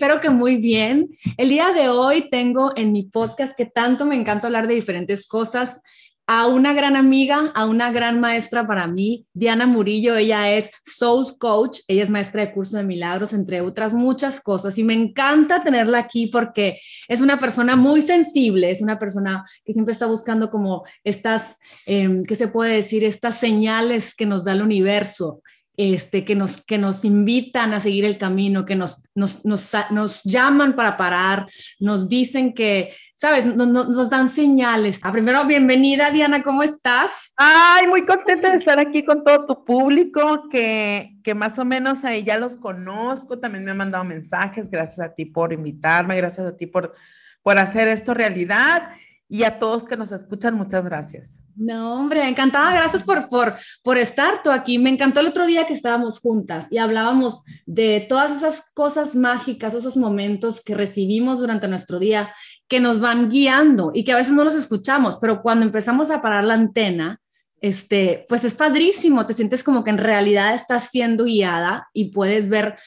[0.00, 1.10] espero que muy bien.
[1.36, 5.28] El día de hoy tengo en mi podcast que tanto me encanta hablar de diferentes
[5.28, 5.82] cosas
[6.26, 10.16] a una gran amiga, a una gran maestra para mí, Diana Murillo.
[10.16, 14.78] Ella es Soul Coach, ella es maestra de curso de milagros, entre otras muchas cosas.
[14.78, 19.74] Y me encanta tenerla aquí porque es una persona muy sensible, es una persona que
[19.74, 23.04] siempre está buscando como estas, eh, ¿qué se puede decir?
[23.04, 25.42] Estas señales que nos da el universo.
[25.76, 30.22] Este, que, nos, que nos invitan a seguir el camino, que nos, nos, nos, nos
[30.24, 31.46] llaman para parar,
[31.78, 33.44] nos dicen que ¿sabes?
[33.44, 35.00] Nos, nos, dan señales.
[35.02, 37.34] Ah, primero, bienvenida, Diana, ¿cómo estás?
[37.36, 42.02] Ay, muy contenta de estar aquí con todo tu público, que, que más o menos
[42.02, 46.46] ahí ya los conozco, también me han mandado mensajes, gracias a ti por invitarme, gracias
[46.46, 46.94] a ti por,
[47.42, 48.88] por hacer esto realidad
[49.30, 51.40] y a todos que nos escuchan, muchas gracias.
[51.54, 54.78] No, hombre, encantada, gracias por, por, por estar tú aquí.
[54.78, 59.74] Me encantó el otro día que estábamos juntas y hablábamos de todas esas cosas mágicas,
[59.74, 62.34] esos momentos que recibimos durante nuestro día
[62.66, 66.20] que nos van guiando y que a veces no los escuchamos, pero cuando empezamos a
[66.20, 67.19] parar la antena,
[67.60, 72.48] este, pues es padrísimo, te sientes como que en realidad estás siendo guiada y puedes
[72.48, 72.78] ver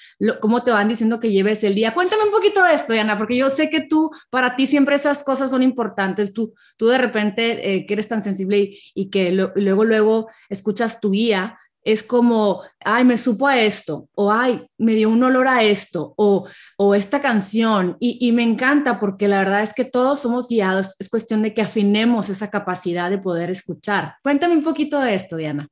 [0.41, 1.93] cómo te van diciendo que lleves el día.
[1.93, 5.23] Cuéntame un poquito de esto, Diana, porque yo sé que tú, para ti siempre esas
[5.23, 9.31] cosas son importantes, tú, tú de repente eh, que eres tan sensible y, y que
[9.31, 14.93] luego, luego escuchas tu guía, es como, ay, me supo a esto, o ay, me
[14.93, 19.39] dio un olor a esto, o, o esta canción, y, y, me encanta porque la
[19.39, 23.49] verdad es que todos somos guiados, es cuestión de que afinemos esa capacidad de poder
[23.49, 24.15] escuchar.
[24.23, 25.67] Cuéntame un poquito de esto, Diana.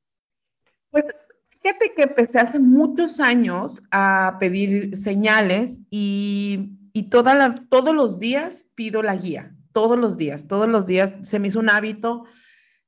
[0.90, 1.06] Pues
[1.50, 8.20] fíjate que empecé hace muchos años a pedir señales y, y toda la, todos los
[8.20, 12.26] días pido la guía, todos los días, todos los días se me hizo un hábito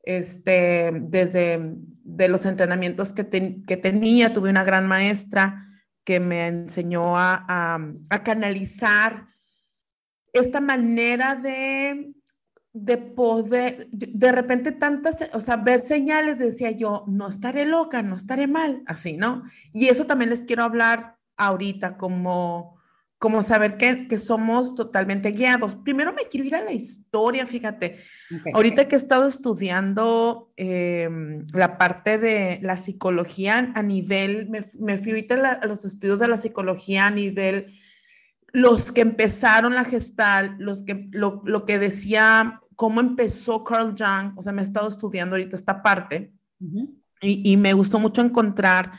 [0.03, 1.59] este, desde
[2.03, 5.67] de los entrenamientos que, que, tenía, tuve una gran maestra
[6.03, 7.45] que me enseñó a,
[8.09, 9.28] a, canalizar
[10.33, 12.13] esta manera de,
[12.73, 18.17] de poder, de repente tantas, o sea, ver señales, decía yo, no estaré loca, no
[18.17, 19.44] estaré mal, así, ¿no?
[19.72, 22.73] Y eso también les quiero hablar ahorita como
[23.23, 25.75] como saber que, que, somos totalmente guiados.
[25.75, 28.03] Primero me quiero ir a la historia, fíjate.
[28.53, 34.97] Ahorita que he estado estudiando em, la parte de la psicología a nivel, me, me
[34.97, 37.73] fui ahorita a, los estudios de la psicología a nivel,
[38.51, 44.38] los que empezaron la gestal, los que, lo, lo que decía, cómo empezó Carl Jung,
[44.38, 46.33] o sea, me he estado estudiando ahorita esta parte
[47.22, 48.93] y, y, me gustó mucho encontrar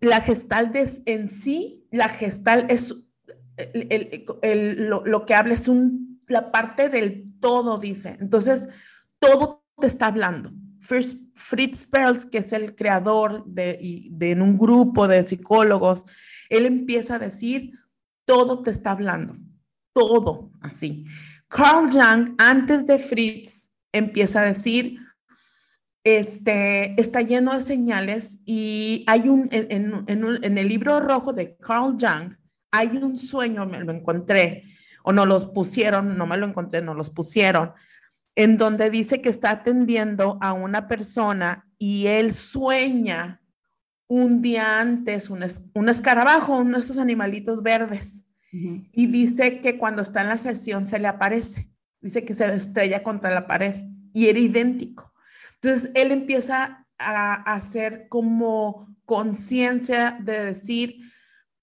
[0.00, 2.94] la gestal de, en sí, la gestal es
[3.56, 8.16] el, lo, que habla es un, la parte del todo, dice.
[8.20, 8.68] Entonces,
[9.18, 10.52] todo te está hablando.
[10.80, 16.04] Fritz Perls, que es el creador de, de un grupo de psicólogos,
[16.50, 17.78] él empieza a decir,
[18.24, 19.36] todo te está hablando,
[19.94, 21.06] todo así.
[21.48, 24.98] Carl Jung, antes de Fritz, empieza a decir,
[26.04, 31.56] este, está lleno de señales y hay un en, en, en el libro rojo de
[31.58, 32.36] Carl Jung,
[32.72, 34.64] hay un sueño, me lo encontré,
[35.02, 37.72] o no los pusieron, no me lo encontré, no los pusieron,
[38.34, 43.40] en donde dice que está atendiendo a una persona y él sueña
[44.08, 50.02] un día antes un, un escarabajo, uno de esos animalitos verdes, y dice que cuando
[50.02, 51.70] está en la sesión se le aparece,
[52.02, 55.14] dice que se estrella contra la pared y era idéntico.
[55.54, 61.00] Entonces él empieza a hacer como conciencia de decir,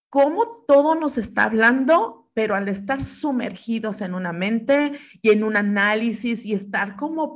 [0.09, 5.57] cómo todo nos está hablando, pero al estar sumergidos en una mente y en un
[5.57, 7.35] análisis y estar como,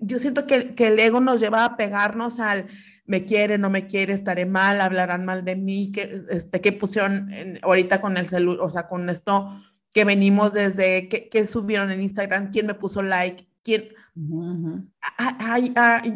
[0.00, 2.68] yo siento que, el ego nos lleva a pegarnos al
[3.04, 7.58] me quiere, no me quiere, estaré mal, hablarán mal de mí, que, este, que pusieron
[7.60, 9.54] ahorita con el celular, o sea, con esto
[9.92, 13.90] que venimos desde, que, subieron en Instagram, quién me puso like, quién...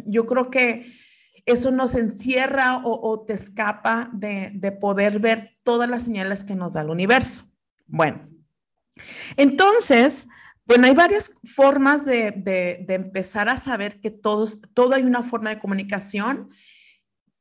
[0.07, 0.87] yo creo que
[1.45, 6.81] eso nos encierra o, te escapa de, poder ver todas las señales que nos da
[6.81, 7.46] el universo.
[7.87, 8.29] Bueno,
[9.37, 10.27] entonces,
[10.65, 15.59] bueno, hay varias formas de, empezar a saber que todos, todo hay una forma de
[15.59, 16.51] comunicación,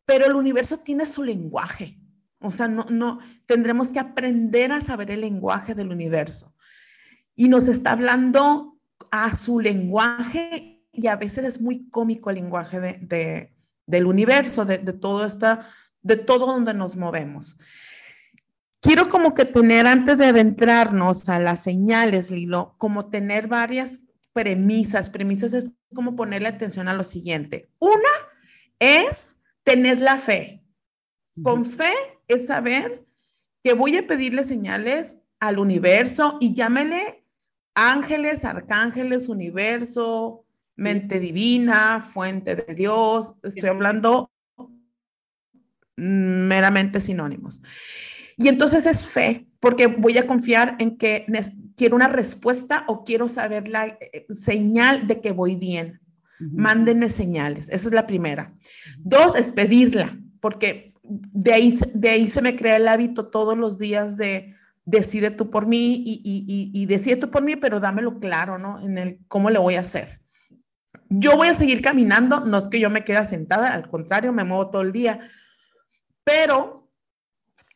[0.06, 1.97] pero el universo tiene su lenguaje.
[2.39, 6.56] O sea, no, no, tendremos que aprender a saber el lenguaje del universo.
[7.36, 8.77] Y nos está hablando
[9.09, 13.53] a su lenguaje y a veces es muy cómico el lenguaje de,
[13.86, 15.25] del universo, de, todo
[16.01, 17.57] de todo donde nos movemos.
[18.86, 25.10] Quiero como que tener, antes de adentrarnos a las señales, Lilo, como tener varias premisas.
[25.10, 27.68] Premisas es como ponerle atención a lo siguiente.
[27.80, 28.12] Una
[28.78, 30.64] es tener la fe.
[31.42, 31.94] Con fe
[32.28, 33.04] es saber
[33.64, 37.26] que voy a pedirle señales al universo y llámele
[37.74, 40.46] ángeles, arcángeles, universo,
[40.76, 43.34] mente divina, fuente de Dios.
[43.42, 44.30] Estoy hablando
[45.96, 47.64] meramente sinónimos.
[48.38, 51.26] Y entonces es fe, porque voy a confiar en que
[51.76, 56.02] quiero una respuesta o quiero saber la eh, señal de que voy bien.
[56.38, 58.54] Mándenme señales, esa es la primera.
[59.00, 63.80] Dos es pedirla, porque de ahí, de ahí se me crea el hábito todos los
[63.80, 64.54] días de
[64.84, 68.80] decide tú por mí y, y, y, decide tú por mí, pero dámelo claro, ¿no?
[68.80, 70.22] En el cómo le voy a hacer.
[71.10, 74.44] Yo voy a seguir caminando, no es que yo me quede sentada, al contrario, me
[74.44, 75.28] muevo todo el día,
[76.24, 76.85] pero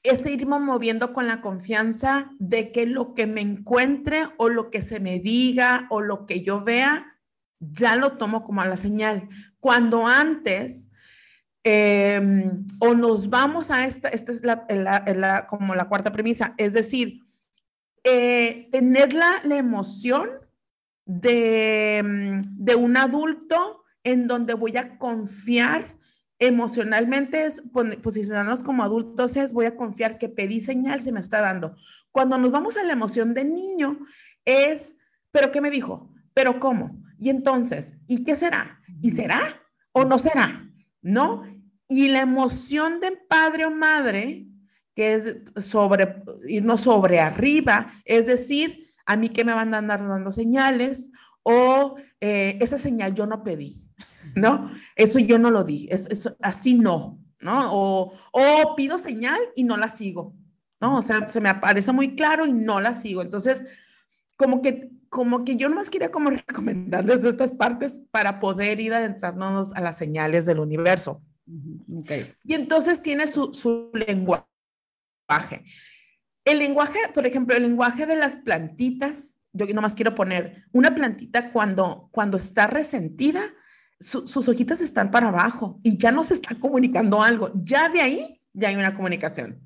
[0.03, 4.81] es irme moviendo con la confianza de que lo que me encuentre o lo que
[4.81, 7.17] se me diga o lo que yo vea,
[7.59, 9.27] ya lo tomo como a la señal.
[9.59, 10.89] Cuando antes
[11.63, 17.19] em, o nos vamos a esta, esta es la, como la cuarta premisa, es decir,
[18.05, 20.29] eh, tener la, emoción
[21.05, 25.98] de, de un adulto en donde voy a confiar
[26.39, 27.61] emocionalmente es
[28.01, 31.75] posicionarnos como adultos es voy a confiar que pedí señal se me está dando.
[32.11, 33.99] Cuando nos vamos a la emoción de niño
[34.45, 34.97] es,
[35.31, 36.11] pero ¿qué me dijo?
[36.33, 37.03] ¿Pero cómo?
[37.19, 38.79] Y entonces, ¿y qué será?
[39.01, 40.65] ¿Y será o no será?
[41.01, 41.43] ¿No?
[41.89, 44.47] Y la emoción de padre o madre,
[44.95, 50.07] que es sobre, irnos sobre arriba, es decir, a mí que me van a andar
[50.07, 51.11] dando señales
[51.43, 53.88] o eh, esa señal yo no pedí.
[54.35, 54.71] ¿No?
[54.95, 57.73] Eso yo no lo di, es, así no, ¿no?
[57.73, 60.35] O, o, pido señal y no la sigo,
[60.81, 60.97] ¿no?
[60.97, 63.21] O sea, se me aparece muy claro y no la sigo.
[63.21, 63.65] Entonces,
[64.37, 69.73] como que, como que yo más quería como recomendarles estas partes para poder ir adentrarnos
[69.73, 71.21] a las señales del universo.
[72.01, 72.33] Okay.
[72.43, 74.45] Y entonces tiene su, su lenguaje.
[76.45, 81.51] El lenguaje, por ejemplo, el lenguaje de las plantitas, yo nomás quiero poner una plantita
[81.51, 83.48] cuando, cuando está resentida,
[83.99, 87.51] sus hojitas están para abajo y ya no se está comunicando algo.
[87.55, 89.59] Ya de ahí ya hay una comunicación,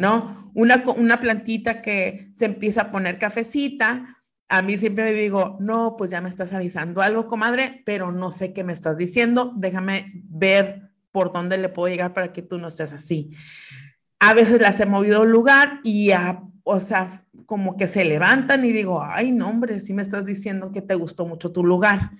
[0.00, 0.50] ¿no?
[0.54, 4.22] Una, una plantita que se empieza a poner cafecita.
[4.48, 8.32] A mí siempre me digo, no, pues ya me estás avisando algo, comadre, pero no
[8.32, 9.52] sé qué me estás diciendo.
[9.56, 13.30] Déjame ver por dónde le puedo llegar para que tú no estés así.
[14.18, 18.64] A veces las he movido al lugar y, a, o sea, como que se levantan
[18.64, 22.10] y digo, ay, no, hombre, sí me estás diciendo que te gustó mucho tu lugar.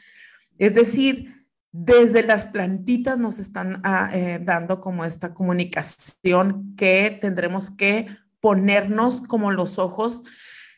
[0.59, 7.71] Es decir, desde las plantitas nos están ah, eh, dando como esta comunicación que tendremos
[7.71, 8.07] que
[8.41, 10.23] ponernos como los ojos,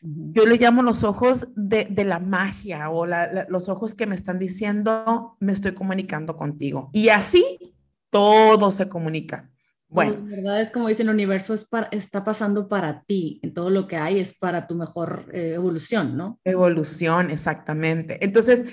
[0.01, 5.35] yo le llamo los ojos de, la magia o los ojos que me están diciendo,
[5.39, 6.89] me estoy comunicando contigo.
[6.93, 7.75] Y así
[8.09, 9.49] todo se comunica.
[9.87, 10.13] Bueno.
[10.27, 13.87] La verdad es como dice el universo es está pasando para ti, en todo lo
[13.87, 16.39] que hay es para tu mejor eh, evolución, ¿no?
[16.43, 18.23] Evolución, exactamente.
[18.23, 18.65] Entonces,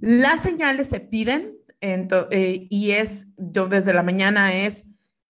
[0.00, 4.84] las señales se piden eh, y es, yo desde la mañana es,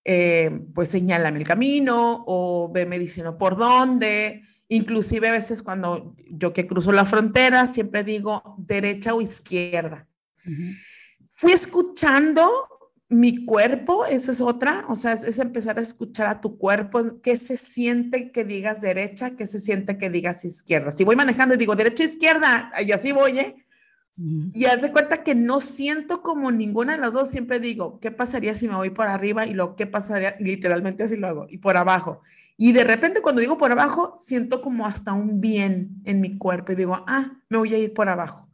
[0.05, 4.43] eh, pues señálame el camino o veme diciendo por dónde.
[4.69, 10.07] Inclusive a veces cuando yo que cruzo la frontera, siempre digo derecha o izquierda.
[11.35, 12.51] Fui escuchando
[13.09, 17.37] mi cuerpo, esa es otra, o sea, es, empezar a escuchar a tu cuerpo, qué
[17.37, 20.91] se siente que digas derecha, qué se siente que digas izquierda.
[20.93, 23.57] Si voy manejando y digo derecha, izquierda, y así voy, ¿eh?
[24.17, 28.11] Y haz de cuenta que no siento como ninguna de las dos, siempre digo, ¿qué
[28.11, 29.47] pasaría si me voy por arriba?
[29.47, 30.37] Y lo, ¿qué pasaría?
[30.39, 32.21] Literalmente así lo hago, y por abajo.
[32.59, 36.73] Y de repente cuando digo por abajo, siento como hasta un bien en mi cuerpo
[36.73, 38.49] y digo, ah, me voy a ir por abajo.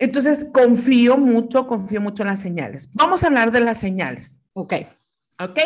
[0.00, 2.90] Entonces, confío mucho, confío mucho en las señales.
[2.92, 4.40] Vamos a hablar de las señales.
[4.52, 4.74] Ok.
[5.38, 5.58] Ok.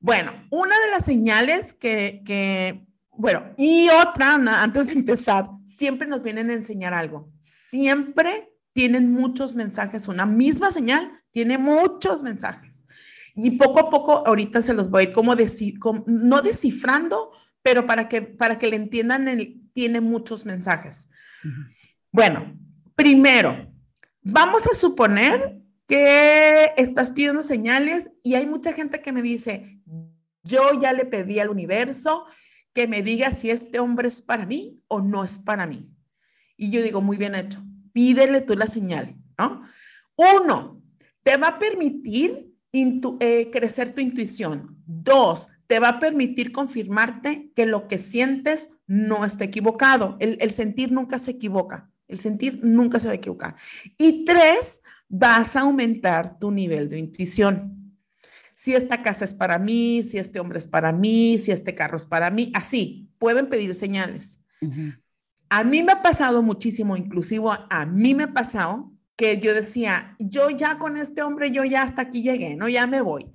[0.00, 6.24] Bueno, una de las señales que, que bueno, y otra, antes de empezar, siempre nos
[6.24, 7.30] vienen a enseñar algo
[7.70, 10.08] siempre tienen muchos mensajes.
[10.08, 12.84] Una misma señal tiene muchos mensajes.
[13.34, 17.32] Y poco a poco, ahorita se los voy a ir como, no descifrando,
[17.62, 21.10] pero para que, para que le entiendan, el, tiene muchos mensajes.
[22.10, 22.58] Bueno,
[22.94, 23.70] primero,
[24.22, 29.80] vamos a suponer que estás pidiendo señales y hay mucha gente que me dice,
[30.42, 32.24] yo ya le pedí al universo
[32.72, 35.88] que me diga si este hombre es para mí o no es para mí.
[36.58, 37.62] Y yo digo, muy bien hecho,
[37.92, 39.62] pídele tú la señal, ¿no?
[40.16, 40.82] Uno,
[41.22, 44.76] te va a permitir eh, crecer tu intuición.
[44.84, 50.16] Dos, te va a permitir confirmarte que lo que sientes no está equivocado.
[50.18, 51.90] El, sentir nunca se equivoca.
[52.08, 53.56] El sentir nunca se va a equivocar.
[53.96, 57.74] Y tres, vas a aumentar tu nivel de intuición.
[58.54, 61.96] si esta casa es para mí, si este hombre es para mí, si este carro
[61.96, 64.40] es para mí, así, pueden pedir señales.
[65.50, 70.14] A mí me ha pasado muchísimo, inclusive a mí me ha pasado que yo decía,
[70.18, 72.68] yo ya con este hombre, yo ya hasta aquí llegué, ¿no?
[72.68, 73.32] Ya me voy.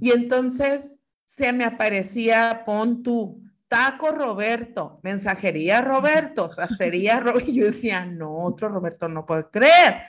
[0.00, 7.50] Y entonces se me aparecía, pon tú, taco Roberto, mensajería Roberto, sacería Roberto.
[7.50, 10.02] Y yo decía, no, otro Roberto no puedo creer.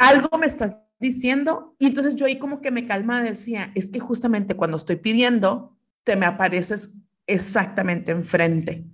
[0.00, 1.76] Algo me estás diciendo.
[1.78, 5.76] Y entonces yo ahí como que me calma, decía, es que justamente cuando estoy pidiendo,
[6.04, 6.94] te me apareces
[7.26, 8.84] exactamente enfrente.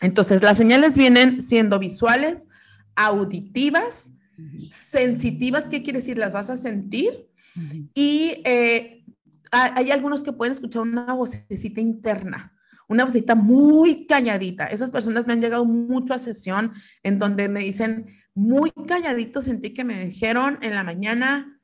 [0.00, 2.48] Entonces las señales vienen siendo visuales,
[2.94, 4.12] auditivas,
[4.70, 6.18] sensitivas, ¿qué quiere decir?
[6.18, 7.28] Las vas a sentir.
[7.94, 9.04] Y eh,
[9.50, 12.52] hay algunos que pueden escuchar una vocecita interna,
[12.86, 14.66] una vocecita muy calladita.
[14.66, 19.74] Esas personas me han llegado mucho a sesión en donde me dicen, muy calladito sentí
[19.74, 21.60] que me dijeron en la mañana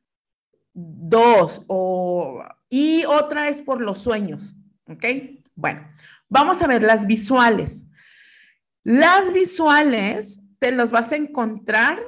[0.73, 4.57] dos o, y otra es por los sueños,
[4.88, 5.05] ¿ok?
[5.55, 5.87] Bueno,
[6.29, 7.88] vamos a ver las visuales.
[8.85, 11.99] Las visuales te las vas a encontrar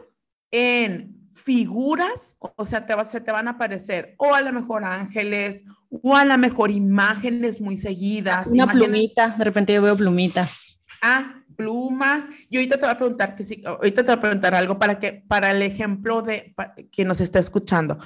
[0.50, 5.64] en figuras, o sea, te se te van a aparecer o a lo mejor ángeles
[5.90, 8.48] o a lo mejor imágenes muy seguidas.
[8.48, 10.86] Una plumita, de repente yo veo plumitas.
[11.02, 12.24] Ah, plumas.
[12.50, 14.98] Y ahorita te voy a preguntar que sí, ahorita te voy a preguntar algo para
[14.98, 16.54] que para el ejemplo de
[16.92, 17.98] quien nos está escuchando.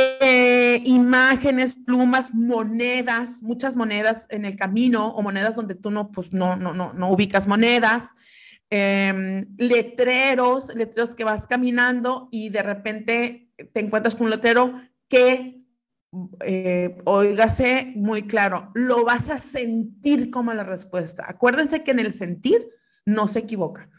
[0.00, 6.32] Eh, imágenes, plumas, monedas, muchas monedas en el camino o monedas donde tú no, pues
[6.32, 8.14] no, no, no, no ubicas monedas.
[8.70, 15.64] Em, letreros, letreros que vas caminando y de repente te encuentras con un letrero que,
[16.44, 16.96] eh,
[17.96, 21.24] muy claro, lo vas a sentir como la respuesta.
[21.26, 22.68] Acuérdense que en el sentir
[23.04, 23.90] no se equivoca.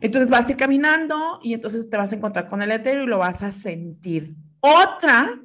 [0.00, 3.06] Entonces vas a ir caminando y entonces te vas a encontrar con el letrero y
[3.06, 4.34] lo vas a sentir.
[4.62, 5.40] Otra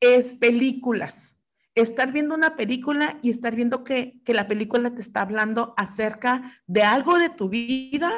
[0.00, 1.36] es películas
[1.76, 6.82] estar viendo una película y estar viendo que, la película te está hablando acerca de
[6.82, 8.10] algo de tu vida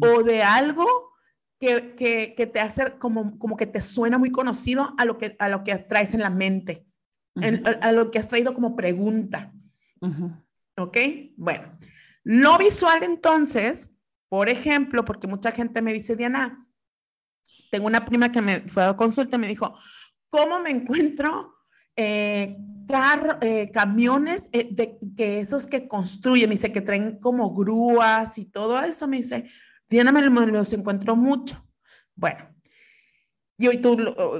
[0.00, 0.86] o de algo
[1.60, 5.62] que, te hace como, como que te suena muy conocido a lo que, a lo
[5.64, 6.86] que traes en la mente,
[7.36, 9.52] a, lo que has traído como pregunta.
[10.78, 10.96] ¿Ok?
[11.36, 11.78] Bueno,
[12.24, 13.92] lo visual entonces,
[14.30, 16.66] por ejemplo, porque mucha gente me dice, Diana,
[17.70, 19.74] tengo una prima que me fue a consulta y me dijo,
[20.30, 21.54] ¿cómo me encuentro
[21.96, 22.56] eh,
[23.40, 28.80] eh, camiones eh, que esos que construyen, me dice que traen como grúas y todo
[28.80, 29.50] eso, me dice,
[29.88, 31.62] Diana me los encuentro mucho.
[32.14, 32.48] Bueno,
[33.60, 33.96] y hoy tú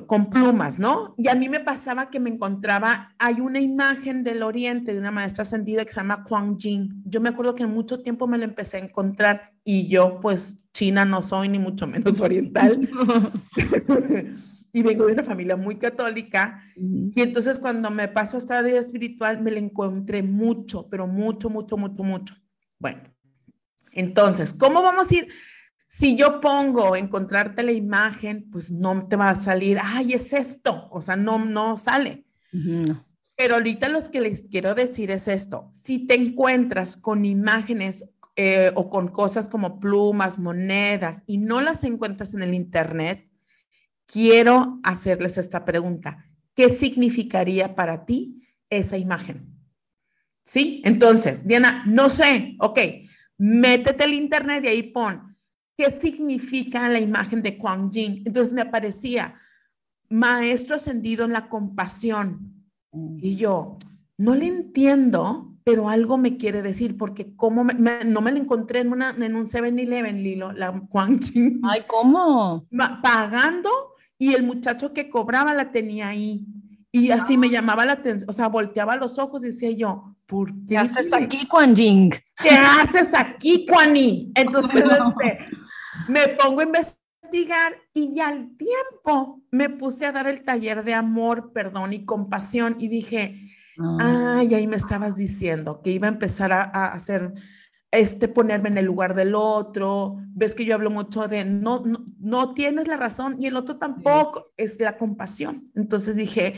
[0.06, 1.14] con plumas, ¿no?
[1.18, 5.10] Y a mí me pasaba que me encontraba, hay una imagen del oriente de una
[5.10, 7.02] maestra ascendida que se llama Kuang Jin.
[7.04, 10.64] Yo me acuerdo que en mucho tiempo me la empecé a encontrar y yo pues
[10.72, 12.88] china no soy ni mucho menos oriental.
[14.72, 16.62] y vengo de una familia muy católica.
[16.76, 21.50] Y entonces cuando me paso a esta vida espiritual, me la encontré mucho, pero mucho,
[21.50, 22.34] mucho, mucho, mucho.
[22.78, 23.02] Bueno,
[23.90, 25.28] entonces, ¿cómo vamos a ir?
[25.90, 30.86] Si yo pongo encontrarte la imagen, pues no te va a salir, ay, es esto,
[30.90, 32.26] o sea, no, no sale.
[33.34, 38.04] Pero ahorita lo que les quiero decir es esto, si te encuentras con imágenes
[38.36, 43.26] eh, o con cosas como plumas, monedas y no las encuentras en el Internet,
[44.04, 46.22] quiero hacerles esta pregunta.
[46.54, 49.56] ¿Qué significaría para ti esa imagen?
[50.44, 50.82] ¿Sí?
[50.84, 52.78] Entonces, Diana, no sé, ok,
[53.38, 55.27] métete al internet y ahí pon,
[55.78, 58.24] ¿qué significa la imagen de Kuang Yin?
[58.26, 59.36] Entonces me aparecía,
[60.10, 62.66] maestro ascendido en la compasión.
[62.90, 63.18] Mm.
[63.22, 63.78] Y yo,
[64.16, 68.92] no le entiendo, pero algo me quiere decir, porque como no me la encontré en,
[68.92, 71.60] una, en un 7-Eleven, Lilo, la Kuang Yin.
[71.62, 72.66] Ay, ¿cómo?
[73.00, 73.70] Pagando
[74.18, 76.44] y el muchacho que cobraba la tenía ahí.
[76.90, 80.48] Y así me llamaba la atención, o sea, volteaba los ojos y decía yo, ¿por
[80.48, 80.70] qué?
[80.70, 82.10] ¿Qué haces aquí, Kuan Yin?
[82.42, 84.32] ¿Qué haces aquí, Kuani?
[84.34, 85.38] Entonces este,
[86.06, 90.94] me pongo a investigar y ya al tiempo me puse a dar el taller de
[90.94, 94.36] amor, perdón y compasión y dije, ah.
[94.38, 97.32] ay, ahí me estabas diciendo que iba a empezar a, a hacer
[97.90, 100.18] este, ponerme en el lugar del otro.
[100.34, 101.82] Ves que yo hablo mucho de no,
[102.18, 105.70] no, tienes la razón y el otro tampoco, es la compasión.
[105.74, 106.54] Entonces dije,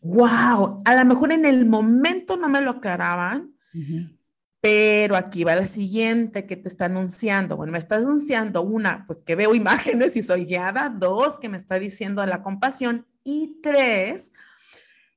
[0.00, 3.52] wow, a lo mejor en el momento no me lo aclaraban,
[4.60, 7.56] pero aquí va la siguiente que te está anunciando.
[7.56, 11.56] Bueno, me está anunciando una, pues que veo imágenes y soy guiada, dos, que me
[11.56, 14.32] está diciendo la compasión y tres,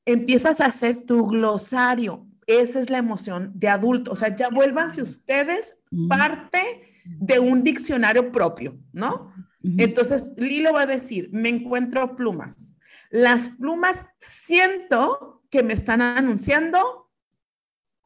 [0.05, 4.11] empiezas a hacer tu glosario esa es la emoción de adulto.
[4.11, 9.33] O sea, ya vuélvanse ustedes parte de un diccionario propio, ¿no?
[9.63, 12.73] Entonces, Lilo va a decir, me encuentro plumas,
[13.09, 17.11] Las plumas siento que me están anunciando.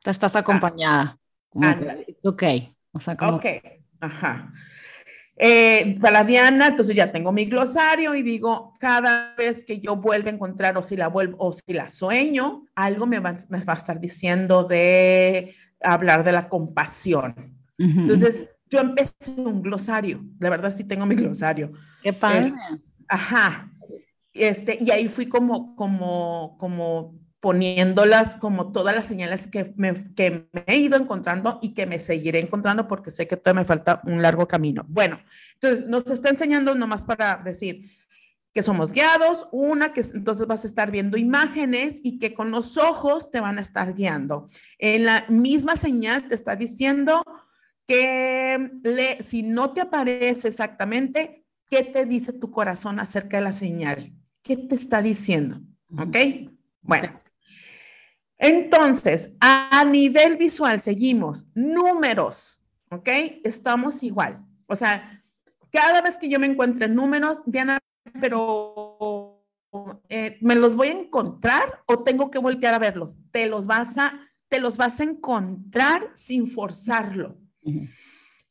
[0.04, 1.18] Te estás acompañada.
[2.24, 2.44] Ok.
[2.92, 3.38] O sea, como...
[3.38, 3.46] Ok,
[4.00, 4.52] ajá.
[5.40, 10.30] Eh, para Diana, entonces ya tengo mi glosario y digo, cada vez que yo vuelvo
[10.30, 13.74] a encontrar o si la vuelvo o si la sueño, algo me va, me va
[13.74, 17.36] a estar diciendo de hablar de la compasión.
[17.78, 21.72] Entonces, yo empecé un glosario, de verdad sí tengo mi glosario.
[22.02, 22.52] Qué padre.
[23.08, 23.72] ajá.
[24.34, 30.48] Este, y ahí fui como, como, como poniéndolas como todas las señales que me, que
[30.52, 34.02] me, he ido encontrando y que me seguiré encontrando porque sé que todavía me falta
[34.06, 34.86] un largo camino.
[34.88, 35.20] Bueno,
[35.54, 37.92] entonces nos está enseñando nomás para decir
[38.54, 42.78] que somos guiados, una que entonces vas a estar viendo imágenes y que con los
[42.78, 44.50] ojos te van a estar guiando.
[44.80, 47.24] En la misma señal te está diciendo
[47.88, 53.54] que le, si no te aparece exactamente, ¿qué te dice tu corazón acerca de la
[53.54, 54.14] señal?
[54.42, 55.62] ¿Qué te está diciendo?
[55.96, 56.18] ¿Ok?
[56.82, 57.27] Bueno.
[58.38, 61.46] Entonces, a nivel visual, seguimos.
[61.56, 63.10] Números, ¿ok?
[63.44, 64.46] Estamos igual.
[64.68, 65.24] O sea,
[65.72, 67.80] cada vez que yo me encuentre números, Diana,
[68.20, 69.44] pero
[70.10, 73.18] eh, ¿me los voy a encontrar o tengo que voltear a verlos?
[73.32, 77.38] Te los vas a, te los vas a encontrar sin forzarlo.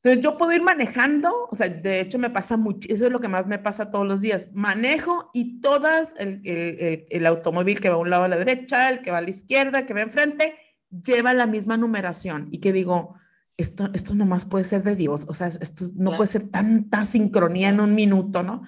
[0.06, 3.18] Entonces yo puedo ir manejando, o sea, de hecho me pasa mucho, eso es lo
[3.18, 7.88] que más me pasa todos los días, manejo y todas, el, el, el, automóvil que
[7.88, 9.94] va a un lado a la derecha, el que va a la izquierda, el que
[9.94, 10.54] va enfrente,
[10.90, 12.46] lleva la misma numeración.
[12.52, 13.16] Y que digo,
[13.56, 17.70] esto, esto nomás puede ser de Dios, o sea, esto no puede ser tanta sincronía
[17.70, 18.62] en un minuto, ¿no?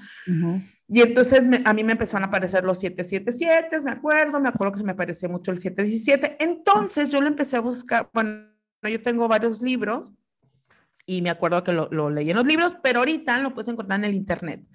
[0.89, 4.81] Y entonces a mí me empezaron a aparecer los 777, me acuerdo, me acuerdo que
[4.81, 8.49] se me aparecía mucho el 717, entonces yo lo empecé a buscar, bueno,
[8.83, 10.13] yo tengo varios libros
[11.09, 13.99] y me acuerdo que lo, lo, leí en los libros, pero ahorita lo puedes encontrar
[13.99, 14.69] en el internet.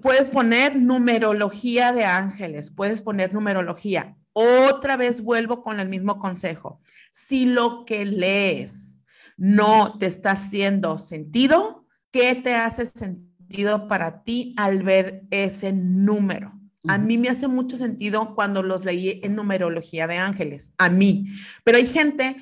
[0.00, 4.16] Puedes poner numerología de ángeles, puedes poner numerología.
[4.32, 6.80] Otra vez vuelvo con el mismo consejo.
[7.10, 9.00] Si lo que lees
[9.36, 16.52] no te está haciendo sentido, ¿qué te hace sentido para ti al ver ese número?
[16.86, 21.26] A mí me hace mucho sentido cuando los leí en numerología de ángeles, a mí.
[21.64, 22.36] Pero hay gente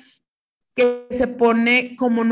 [0.75, 2.23] que se pone como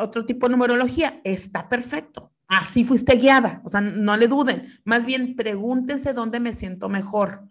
[0.00, 1.20] otro tipo de numerología.
[1.24, 2.32] Está perfecto.
[2.48, 3.60] Así fuiste guiada.
[3.64, 4.68] O sea, no le duden.
[4.84, 7.48] Más bien pregúntense dónde me siento mejor.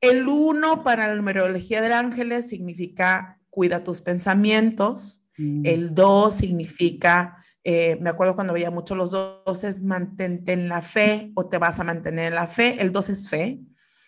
[0.00, 5.22] El uno para la numerología de ángeles significa cuida tus pensamientos.
[5.36, 5.66] Mm.
[5.66, 10.80] El dos significa, eh, me acuerdo cuando veía mucho los dos, es mantente en la
[10.82, 12.76] fe o te vas a mantener en la fe.
[12.80, 13.60] El dos es fe.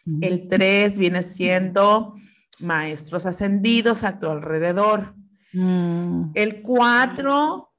[0.07, 0.25] Mm.
[0.25, 2.15] El tres viene siendo
[2.63, 5.15] maestros ascendidos a tu alrededor.
[5.53, 6.31] Mm.
[6.35, 7.73] El 4,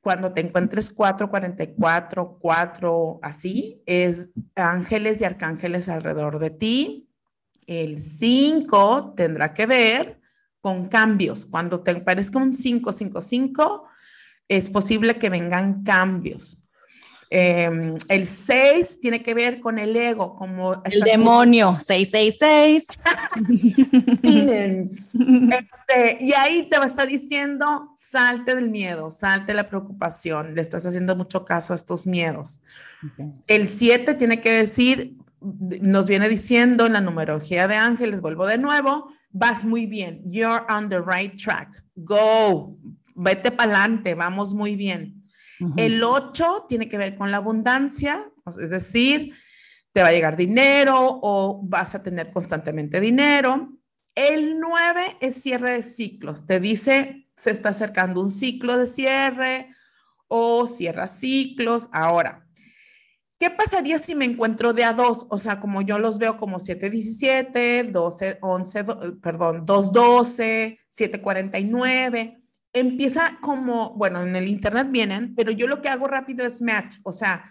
[0.00, 7.08] cuando te encuentres 4, 44, 4, así, es ángeles y arcángeles alrededor de ti.
[7.66, 10.20] El 5 tendrá que ver
[10.60, 11.46] con cambios.
[11.46, 13.88] Cuando te parezca un 5, 5, 5,
[14.48, 16.58] es posible que vengan cambios.
[17.30, 20.82] Em, el 6 tiene que ver con el ego, como...
[20.84, 22.86] El demonio, 666.
[25.52, 30.54] este, y ahí te va a estar diciendo, salte del miedo, salte de la preocupación,
[30.54, 32.62] le estás haciendo mucho caso a estos miedos.
[33.46, 38.58] El 7 tiene que decir, nos viene diciendo en la numerología de ángeles, vuelvo de
[38.58, 42.76] nuevo, vas muy bien, you're on the right track, go,
[43.14, 45.17] vete para adelante, vamos muy bien.
[45.76, 49.34] El 8 tiene que ver con la abundancia, es decir,
[49.92, 53.72] te va a llegar dinero o vas a tener constantemente dinero.
[54.14, 59.70] El 9 es cierre de ciclos, te dice se está acercando un ciclo de cierre
[60.26, 61.88] o cierra ciclos.
[61.92, 62.46] Ahora,
[63.38, 65.26] ¿qué pasaría si me encuentro de a dos?
[65.30, 68.84] O sea, como yo los veo como 717, 12, 11,
[69.22, 72.37] perdón, 212, 749
[72.78, 76.96] empieza como, bueno, en el internet vienen, pero yo lo que hago rápido es match,
[77.02, 77.44] o sea,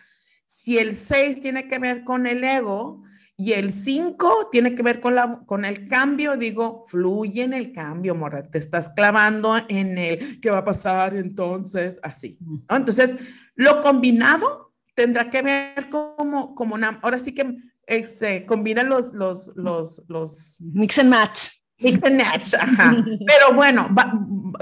[0.45, 3.03] si el 6 tiene que ver con el ego
[3.35, 7.71] y el 5 tiene que ver con, la, con el cambio, digo, fluye en el
[7.71, 12.39] cambio, Mora, te estás clavando en el qué va a pasar entonces, así.
[12.69, 13.17] Entonces,
[13.55, 19.51] lo combinado tendrá que ver como, como una, ahora sí que este, combina los, los,
[19.55, 20.57] los, los...
[20.59, 21.49] Mix and match.
[21.79, 22.95] Mix and match, ajá.
[23.25, 23.89] Pero bueno,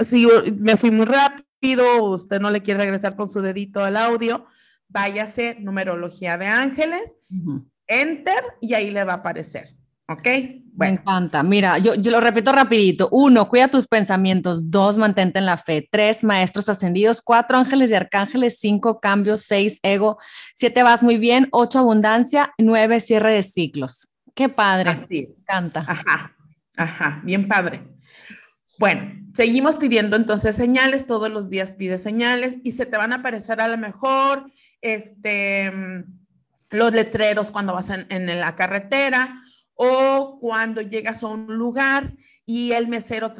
[0.00, 0.26] si
[0.58, 4.46] me fui muy rápido, usted no le quiere regresar con su dedito al audio,
[4.88, 7.16] váyase numerología de ángeles,
[7.86, 9.74] enter y ahí le va a aparecer.
[10.08, 10.28] ¿Ok?
[10.76, 11.42] Me encanta.
[11.42, 13.08] Mira, yo, yo, lo repito rapidito.
[13.10, 14.70] Uno, cuida tus pensamientos.
[14.70, 15.88] Dos, mantente en la fe.
[15.90, 17.22] Tres, maestros ascendidos.
[17.22, 18.58] Cuatro, ángeles y arcángeles.
[18.60, 19.40] Cinco, cambios.
[19.40, 20.18] Seis, ego.
[20.54, 21.48] Siete, vas muy bien.
[21.50, 22.52] Ocho, abundancia.
[22.56, 24.08] Nueve, cierre de ciclos.
[24.34, 24.90] Qué padre.
[24.90, 25.26] Así.
[25.26, 25.80] Me encanta.
[25.80, 26.36] Ajá,
[26.76, 27.82] ajá, bien padre.
[28.78, 31.06] Bueno, seguimos pidiendo entonces señales.
[31.06, 35.70] Todos los días pide señales y se te van a aparecer a lo mejor este,
[36.70, 39.42] los letreros cuando vas en, en la carretera
[39.74, 42.14] o cuando llegas a un lugar
[42.46, 43.34] y el mesero,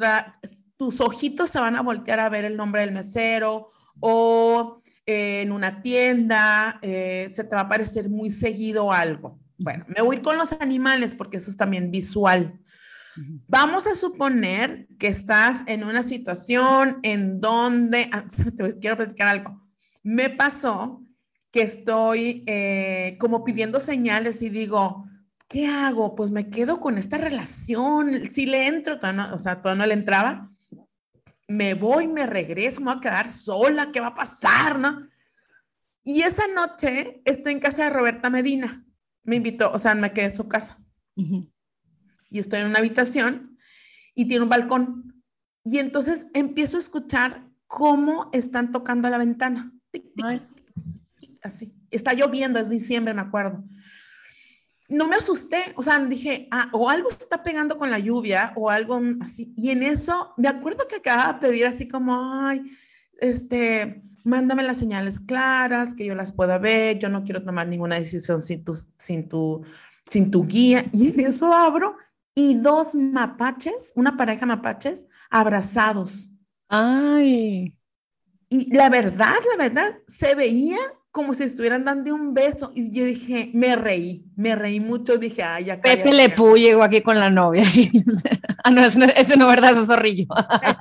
[0.75, 5.51] tus ojitos se van a voltear a ver el nombre del mesero o eh, en
[5.51, 9.39] una tienda, eh, se te va a aparecer muy seguido algo.
[9.57, 12.59] Bueno, me voy con los animales porque eso es también visual.
[13.47, 18.25] Vamos a suponer que estás en una situación en donde, ah,
[18.57, 19.61] te quiero platicar algo,
[20.03, 21.03] me pasó
[21.51, 25.05] que estoy eh, como pidiendo señales y digo,
[25.47, 26.15] ¿qué hago?
[26.15, 28.99] Pues me quedo con esta relación, si le entro,
[29.33, 30.51] o sea, todavía no le entraba,
[31.47, 34.77] me voy, me regreso, me voy a quedar sola, ¿qué va a pasar?
[34.77, 35.07] ¿no?
[36.03, 38.85] Y esa noche estoy en casa de Roberta Medina,
[39.23, 40.77] me invitó, o sea, me quedé en su casa.
[42.29, 43.57] Y estoy en una habitación
[44.15, 45.23] y tiene un balcón.
[45.63, 49.73] Y entonces empiezo a escuchar cómo están tocando la ventana.
[51.41, 51.73] Así.
[51.91, 53.63] Está lloviendo, es diciembre, me acuerdo
[54.89, 58.53] no me asusté, o sea, dije, ah, o algo se está pegando con la lluvia
[58.55, 59.53] o algo así.
[59.57, 62.61] Y en eso, me acuerdo que acababa de pedir así como, ay,
[63.19, 67.97] este, mándame las señales claras, que yo las pueda ver, yo no quiero tomar ninguna
[67.97, 69.61] decisión sin tu, sin tu,
[70.09, 70.85] sin tu guía.
[70.93, 71.97] Y en eso abro
[72.37, 76.31] y dos mapaches, una pareja mapaches, abrazados.
[76.69, 77.75] Ay.
[78.47, 80.77] Y la verdad, la verdad, se veía
[81.09, 82.71] como si estuvieran dando un beso.
[82.75, 85.17] Y yo dije, me reí, me reí mucho.
[85.17, 87.63] Dije, ay, ya Pepe Le Pú llegó aquí con la novia.
[88.63, 90.27] ah, no, ese no, es verdad, eso es zorrillo.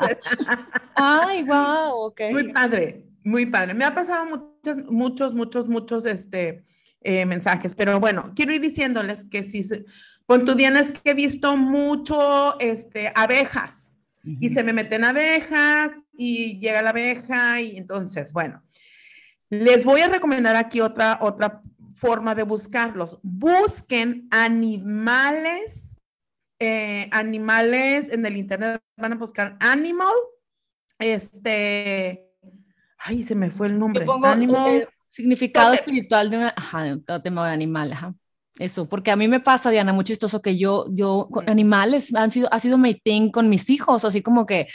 [0.94, 2.20] ay, wow, ok.
[2.32, 3.72] Muy padre, muy padre.
[3.72, 6.66] Me ha pasado muchos, muchos, muchos, muchos este,
[7.00, 9.62] eh, mensajes, pero bueno, quiero ir diciéndoles que si,
[10.26, 13.92] con tu es que he visto mucho este, abejas.
[14.40, 18.60] Y se me meten abejas y llega la abeja y entonces, bueno,
[19.50, 21.62] les voy a recomendar aquí otra, otra
[21.94, 23.20] forma de buscarlos.
[23.22, 26.00] Busquen animales,
[26.58, 30.14] eh, animales en el internet, van a buscar animal,
[30.98, 32.28] este,
[32.98, 34.04] ay, se me fue el nombre.
[34.04, 38.14] pongo animal, eh, significado espiritual de, una, ajá, de un tema de animal, ajá.
[38.58, 42.30] Eso, porque a mí me pasa, Diana, muy chistoso que yo, yo, con animales, han
[42.30, 44.68] sido, ha sido mi thing con mis hijos, así como que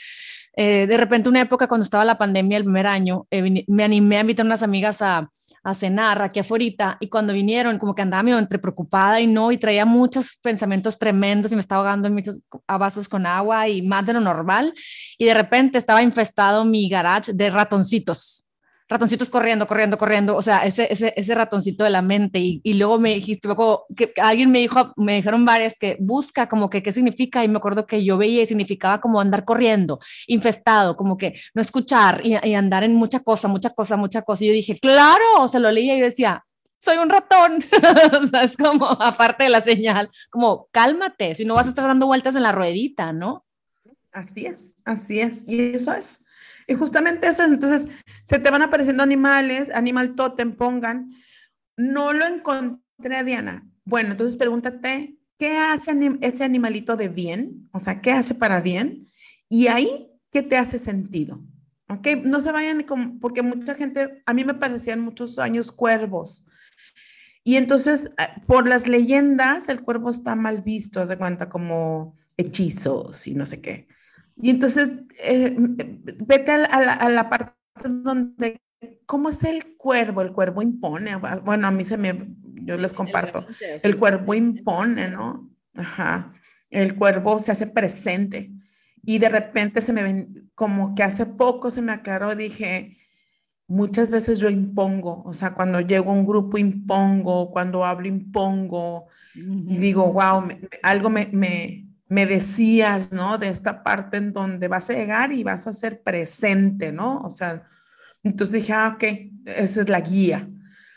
[0.55, 4.17] eh, de repente una época cuando estaba la pandemia el primer año, eh, me animé
[4.17, 5.29] a invitar a unas amigas a,
[5.63, 9.51] a cenar aquí afuera y cuando vinieron como que andaba medio entre preocupada y no
[9.51, 13.81] y traía muchos pensamientos tremendos y me estaba ahogando en muchos vasos con agua y
[13.81, 14.73] más de lo normal
[15.17, 18.45] y de repente estaba infestado mi garage de ratoncitos
[18.91, 22.39] ratoncitos corriendo, corriendo, corriendo, o sea, ese, ese, ese ratoncito de la mente.
[22.39, 23.47] Y, y luego me dijiste,
[23.95, 27.57] que alguien me dijo, me dijeron varias que busca como que qué significa, y me
[27.57, 32.35] acuerdo que yo veía y significaba como andar corriendo, infestado, como que no escuchar y,
[32.53, 34.43] andar en mucha cosa, mucha cosa, mucha cosa.
[34.43, 36.43] Y yo dije, claro, se lo leía y decía,
[36.77, 37.59] soy un ratón.
[38.23, 41.85] o sea, es como, aparte de la señal, como, cálmate, si no vas a estar
[41.85, 43.45] dando vueltas en la ruedita, ¿no?
[44.11, 45.47] Así es, así es.
[45.47, 46.20] Y eso es.
[46.67, 47.87] Y justamente eso, entonces
[48.23, 51.11] se te van apareciendo animales, animal totem, pongan.
[51.77, 53.67] No lo encontré, Diana.
[53.85, 57.69] Bueno, entonces pregúntate, ¿qué hace ese animalito de bien?
[57.71, 59.07] O sea, ¿qué hace para bien?
[59.49, 61.41] Y ahí, ¿qué te hace sentido?
[61.89, 62.07] ¿Ok?
[62.23, 62.85] No se vayan
[63.19, 66.45] porque mucha gente, a mí me parecían muchos años cuervos.
[67.43, 73.27] Y entonces, eh, por las leyendas, el cuervo está mal visto, se cuenta como hechizos
[73.27, 73.87] y no sé qué.
[74.41, 75.55] Y entonces, eh,
[76.25, 77.53] vete a, la, parte
[77.87, 78.61] donde,
[79.05, 80.21] ¿cómo es el cuervo?
[80.21, 81.15] El cuervo impone.
[81.15, 82.27] Bueno, a mí se me,
[82.63, 83.45] yo les comparto.
[83.83, 85.49] El cuervo impone, ¿no?
[85.75, 86.33] Ajá.
[86.69, 88.51] El cuervo se hace presente.
[89.03, 92.97] Y de repente se me ven, como que hace poco se me aclaró, dije,
[93.67, 99.07] muchas veces yo impongo, o sea, cuando llego a un grupo impongo, cuando hablo impongo,
[99.33, 100.43] y digo, wow,
[100.83, 101.90] algo me, me
[102.25, 103.37] decías, ¿no?
[103.37, 107.21] De esta parte en donde vas a llegar y vas a ser presente, ¿no?
[107.21, 107.63] O sea,
[108.21, 109.03] entonces dije, ah, ok,
[109.45, 110.45] esa es la guía.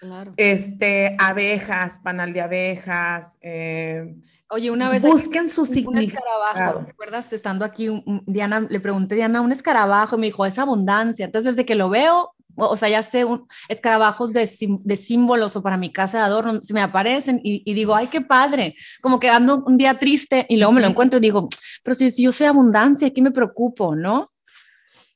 [0.01, 0.35] Claro.
[0.37, 3.39] Este, abejas, panal de abejas.
[3.41, 4.17] Eh,
[4.51, 5.03] Oye, una vez.
[5.03, 6.01] Busquen su significado.
[6.01, 7.33] Un escarabajo, ¿recuerdas?
[7.33, 11.25] Estando aquí, Diana, le pregunté, Diana, un escarabajo, me dijo, es abundancia.
[11.25, 13.25] Entonces, desde que lo veo, o, sea, ya sé,
[13.69, 14.49] escarabajos de,
[14.85, 18.21] de, símbolos o para mi casa de adorno, se me aparecen y, digo, ay, qué
[18.21, 21.49] padre, como que ando un día triste y luego me lo encuentro y digo,
[21.83, 24.31] pero si, yo soy abundancia, ¿qué me preocupo, no?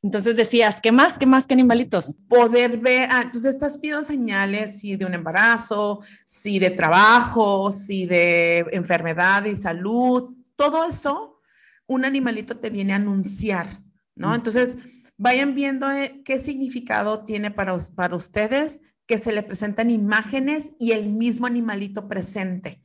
[0.02, 1.18] Entonces decías, ¿qué más?
[1.18, 2.14] ¿Qué más que animalitos?
[2.28, 8.06] Poder ver, ah, entonces estás viendo señales, si de un embarazo, si de trabajo, si
[8.06, 11.40] de enfermedad y salud, todo eso,
[11.86, 13.80] un animalito te viene a anunciar,
[14.14, 14.34] ¿no?
[14.34, 14.76] Entonces,
[15.18, 20.92] vayan viendo eh, qué significado tiene para, para ustedes que se le presentan imágenes y
[20.92, 22.82] el mismo animalito presente.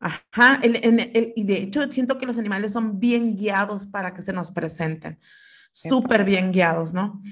[0.00, 4.50] Ajá, y de hecho siento que los animales son bien guiados para que se nos
[4.50, 5.18] presenten,
[5.70, 7.22] súper bien guiados, ¿no?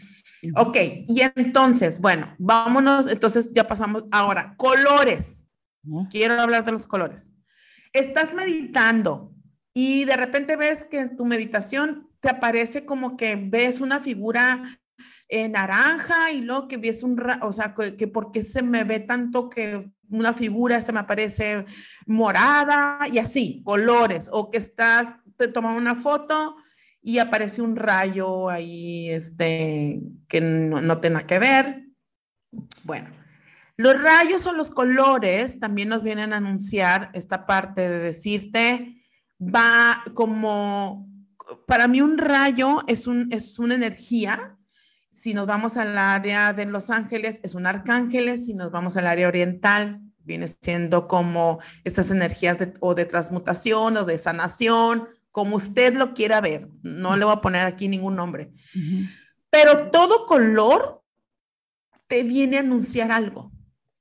[0.56, 5.48] Ok, y entonces, bueno, vámonos, entonces ya pasamos ahora, colores.
[6.10, 7.34] Quiero hablar de los colores.
[7.92, 9.34] Estás meditando
[9.74, 14.80] y de repente ves que en tu meditación te aparece como que ves una figura
[15.28, 19.00] eh, naranja y luego que ves un, o sea, que, que porque se me ve
[19.00, 21.66] tanto que una figura se me aparece
[22.06, 26.56] morada y así, colores, o que estás, te toman una foto
[27.00, 31.86] y aparece un rayo ahí, este, que no, no tiene que ver.
[32.84, 33.08] Bueno,
[33.76, 39.02] los rayos o los colores también nos vienen a anunciar esta parte de decirte,
[39.40, 41.11] va como
[41.66, 44.56] para mí un rayo es, un, es una energía.
[45.10, 48.38] Si nos vamos al área de Los Ángeles, es un arcángel.
[48.38, 53.96] Si nos vamos al área oriental, viene siendo como estas energías de, o de transmutación
[53.96, 56.68] o de sanación, como usted lo quiera ver.
[56.82, 58.52] No le voy a poner aquí ningún nombre.
[59.50, 61.02] Pero todo color
[62.06, 63.52] te viene a anunciar algo.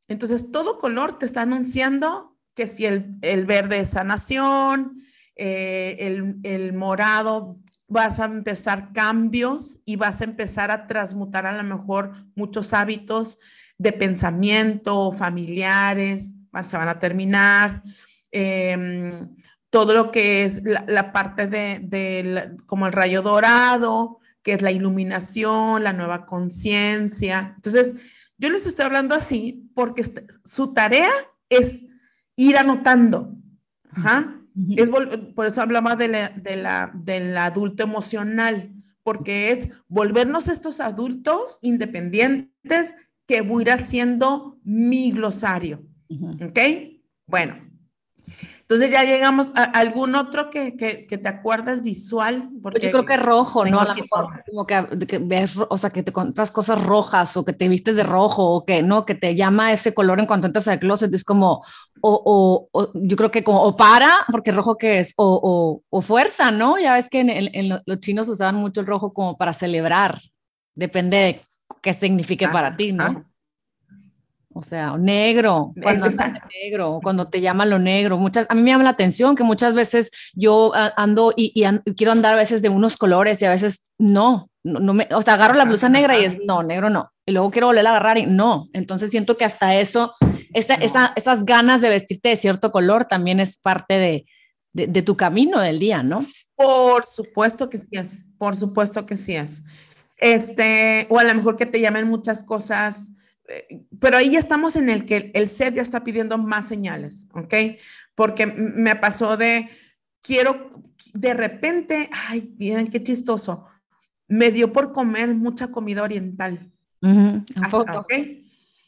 [0.08, 5.02] Entonces, todo color te está anunciando que si el, el verde es sanación,
[5.36, 5.98] eh,
[6.44, 12.14] el, morado, vas a empezar cambios y vas a empezar a transmutar a lo mejor
[12.36, 13.40] muchos hábitos
[13.78, 17.82] de pensamiento, familiares, se van a terminar.
[18.32, 19.36] Em,
[19.70, 24.72] todo lo que es la, parte de, de como el rayo dorado, que es la
[24.72, 27.54] iluminación, la nueva conciencia.
[27.56, 27.96] Entonces,
[28.38, 30.04] yo les estoy hablando así porque
[30.44, 31.12] su tarea
[31.50, 31.86] es
[32.36, 33.34] ir anotando.
[33.92, 34.41] Ajá
[34.76, 34.90] es,
[35.36, 41.58] por eso hablaba de la, de la, del adulto emocional, porque es volvernos estos adultos
[41.62, 45.84] independientes que voy a ir haciendo mi glosario.
[46.44, 46.60] ¿Ok?
[47.26, 47.71] Bueno,
[48.72, 52.50] entonces ya llegamos a algún otro que, que, que te acuerdas visual.
[52.64, 53.82] Porque Yo creo que rojo, ¿no?
[53.82, 57.44] A lo mejor como que, que, ves, o sea, que te encuentras cosas rojas o
[57.44, 60.48] que te vistes de rojo o que no, que te llama ese color en cuanto
[60.48, 61.14] entras al closet.
[61.14, 61.66] Es como,
[62.00, 66.50] o, o, yo creo que como, o para, porque rojo que es, o, o fuerza,
[66.50, 66.80] ¿no?
[66.80, 70.18] Ya ves que en, en, los chinos usaban mucho el rojo como para celebrar.
[70.76, 71.42] Depende de
[71.82, 73.26] qué signifique para ti, ¿no?
[74.54, 78.18] O sea, negro, cuando andas negro, cuando te llama lo negro.
[78.18, 81.64] Muchas, a mí me llama la atención que muchas veces yo ando y,
[81.96, 85.36] quiero andar a veces de unos colores y a veces no, no, me, o sea,
[85.36, 87.12] agarro la blusa negra y es no, negro no.
[87.26, 88.68] Y luego quiero volver a agarrar y no.
[88.74, 90.14] Entonces siento que hasta eso,
[90.54, 94.26] esa, esa, esas ganas de vestirte de cierto color también es parte de,
[94.74, 96.26] de, de, tu camino del día, ¿no?
[96.56, 99.64] Por supuesto que sí es, por supuesto que sí es.
[100.18, 103.10] Este, o a lo mejor que te llamen muchas cosas
[104.00, 107.54] pero ahí ya estamos en el que el ser ya está pidiendo más señales, ¿ok?
[108.16, 109.70] Porque me pasó de,
[110.22, 110.72] quiero,
[111.14, 113.68] de repente, ay, miren qué chistoso,
[114.28, 116.72] me dio por comer mucha comida oriental.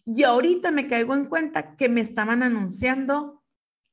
[0.05, 3.41] Y ahorita me caigo en cuenta que me estaban anunciando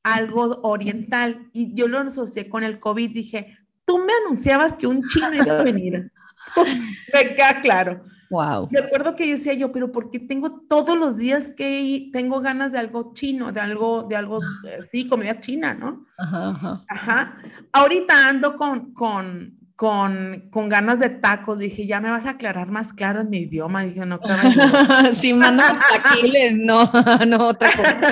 [0.03, 3.11] algo oriental y yo lo asocié con el COVID.
[3.11, 6.11] Dije, tú me anunciabas que un chino iba a venir.
[6.55, 6.81] Pues,
[7.13, 8.03] me queda claro.
[8.31, 8.69] Wow.
[8.71, 12.79] Recuerdo que decía yo, pero ¿por qué tengo todos los días que tengo ganas de
[12.79, 16.07] algo chino, de algo, de algo, eh, sí, comida china, ¿no?
[16.16, 16.85] Ajá, ajá.
[16.88, 17.38] ajá.
[17.73, 21.59] Ahorita ando con, con, con, con, ganas de tacos.
[21.59, 23.83] Dije, ya me vas a aclarar más claro en mi idioma.
[23.83, 24.43] Dije, no, claro.
[25.19, 26.93] sí, manda taquiles, no,
[27.27, 28.11] no, otra cosa.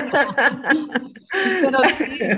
[1.61, 1.77] Pero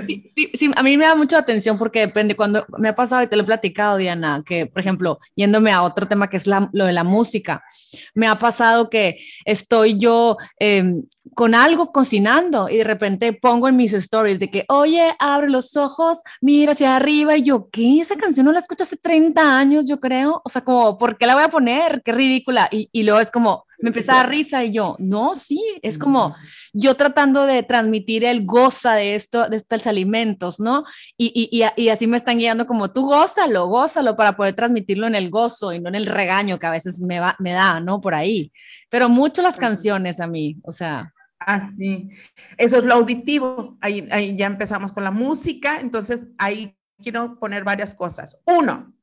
[0.06, 3.22] sí, sí, sí, a mí me da mucha atención porque depende, cuando me ha pasado
[3.22, 6.46] y te lo he platicado, Diana, que, por ejemplo, yéndome a otro tema que es
[6.46, 7.64] la, lo de la música,
[8.12, 9.16] me ha pasado que
[9.46, 11.00] estoy yo eh,
[11.34, 15.76] con algo cocinando y de repente pongo en mis stories de que, oye, abre los
[15.76, 18.00] ojos, mira hacia arriba y yo, ¿qué?
[18.00, 20.42] Esa canción no la escucho hace 30 años, yo creo.
[20.44, 22.02] O sea, como, ¿por qué la voy a poner?
[22.04, 22.68] Qué ridícula.
[22.70, 26.36] Y, y luego es como, me empezaba a risa y yo, no, sí, es como
[26.72, 30.84] yo tratando de transmitir el goza de esto, de estos alimentos, ¿no?
[31.18, 35.16] Y, y, y, así me están guiando como tú gózalo, gózalo para poder transmitirlo en
[35.16, 38.00] el gozo y no en el regaño que a veces me, va, me da, ¿no?
[38.00, 38.52] Por ahí.
[38.88, 41.12] Pero mucho las canciones a mí, o sea.
[41.40, 42.08] Así,
[42.56, 43.76] eso es lo auditivo.
[43.80, 48.40] Ahí, ahí ya empezamos con la música, entonces ahí quiero poner varias cosas.
[48.46, 48.94] Uno,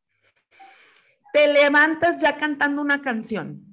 [1.34, 3.69] te levantas ya cantando una canción.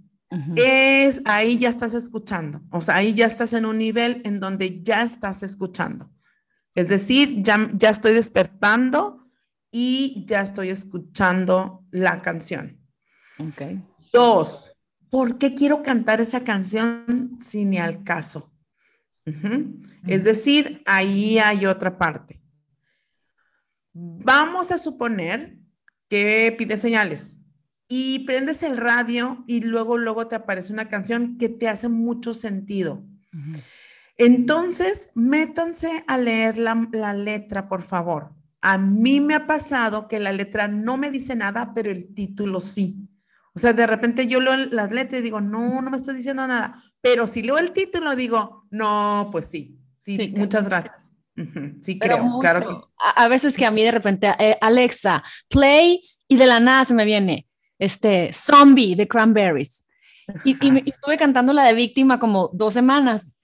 [0.57, 4.83] Es ahí ya estás escuchando, o sea, ahí ya estás en un nivel en donde
[4.83, 6.11] ya estás escuchando.
[6.75, 9.25] Es decir, ya, ya estoy despertando
[9.71, 12.79] y ya estoy escuchando la canción.
[13.39, 13.83] Okay.
[14.13, 14.73] Dos,
[15.11, 18.53] ¿por qué quiero cantar esa canción si ni al caso?
[20.07, 22.41] Es decir, ahí hay otra parte.
[23.93, 25.59] Vamos a suponer
[26.09, 27.36] que pide señales
[27.89, 32.35] y prendes el radio y luego, luego te aparece una canción que te hace mucho
[32.35, 33.05] sentido.
[34.17, 38.33] Entonces, métanse a leer la, la, letra, por favor.
[38.63, 42.61] A mí me ha pasado que la letra no me dice nada, pero el título
[42.61, 43.09] sí.
[43.55, 46.47] O sea, de repente yo leo las letras y digo, no, no me estás diciendo
[46.47, 46.83] nada.
[47.01, 51.13] Pero si leo el título, digo, no, pues sí, sí, muchas gracias.
[51.83, 52.91] Sí, creo, claro.
[52.99, 56.95] A, veces que a mí de repente, eh, Alexa, play, y de la nada se
[56.95, 57.46] me viene,
[57.79, 59.85] este, Zombie de Cranberries.
[60.45, 63.36] Y, y, estuve cantando la de víctima como dos semanas.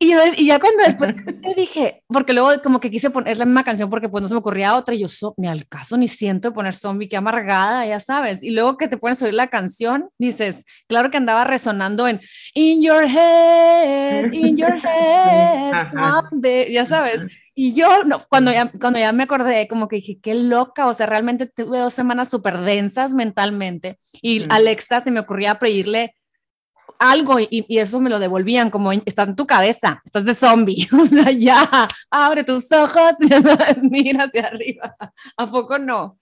[0.00, 3.64] Y, y, ya cuando después te dije, porque luego como que quise poner la misma
[3.64, 6.06] canción porque pues no se me ocurría otra y yo so, ni al caso ni
[6.06, 8.44] siento de poner zombie, qué amargada, ya sabes.
[8.44, 12.20] Y luego que te pones a oír la canción, dices, claro que andaba resonando en
[12.54, 17.26] In your head, in your head, zombie, ya sabes.
[17.60, 20.94] Y yo, no, cuando, ya, cuando ya me acordé, como que dije, qué loca, o
[20.94, 23.98] sea, realmente tuve dos semanas súper densas mentalmente.
[24.22, 26.14] Y Alexa se me ocurría pedirle
[26.98, 31.06] algo y, eso me lo devolvían como está en tu cabeza, estás de zombie, o
[31.06, 33.14] sea, ya, abre tus ojos,
[33.82, 34.94] mira hacia arriba,
[35.36, 36.14] ¿a poco no?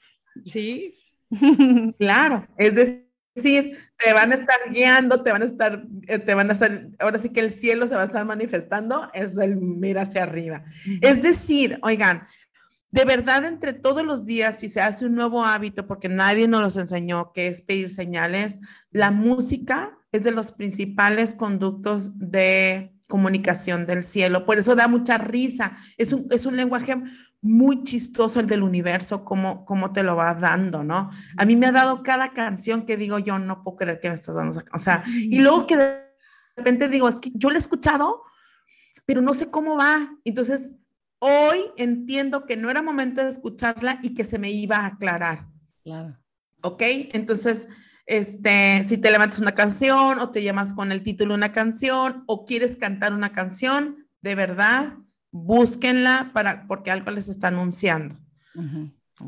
[0.44, 0.94] Sí.
[1.98, 6.50] Claro, es decir, te van a estar guiando, te van a estar, eh, te van
[6.50, 10.02] a estar, ahora sí que el cielo se va a estar manifestando, es el mira
[10.02, 10.64] hacia arriba.
[11.00, 12.26] Es decir, oigan,
[12.90, 16.62] de verdad entre todos los días, si se hace un nuevo hábito, porque nadie nos
[16.62, 18.60] los enseñó, que es pedir señales,
[18.90, 24.44] la música es de los principales conductos de comunicación del cielo.
[24.44, 25.76] Por eso da mucha risa.
[25.96, 26.96] Es un, es un lenguaje
[27.42, 31.10] muy chistoso el del universo, como, como te lo va dando, ¿no?
[31.36, 34.14] A mí me ha dado cada canción que digo, yo no puedo creer que me
[34.14, 34.60] estás dando.
[34.72, 36.02] O sea, y luego que de
[36.56, 38.22] repente digo, es que yo lo he escuchado,
[39.04, 40.10] pero no sé cómo va.
[40.24, 40.72] Entonces,
[41.20, 45.46] hoy entiendo que no era momento de escucharla y que se me iba a aclarar.
[45.84, 46.18] Claro.
[46.62, 46.82] ¿Ok?
[47.12, 47.68] Entonces,
[48.06, 52.46] este, si te levantas una canción o te llamas con el título una canción o
[52.46, 54.94] quieres cantar una canción, de verdad,
[55.32, 58.16] búsquenla para, porque algo les está anunciando.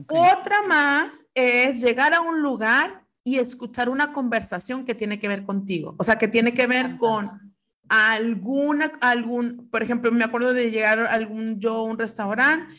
[0.07, 5.45] Otra más es llegar a un lugar y escuchar una conversación que tiene que ver
[5.45, 7.55] contigo, o sea, que tiene que ver con
[7.89, 12.75] alguna, algún, por ejemplo, me acuerdo de llegar a algún, yo a un restaurante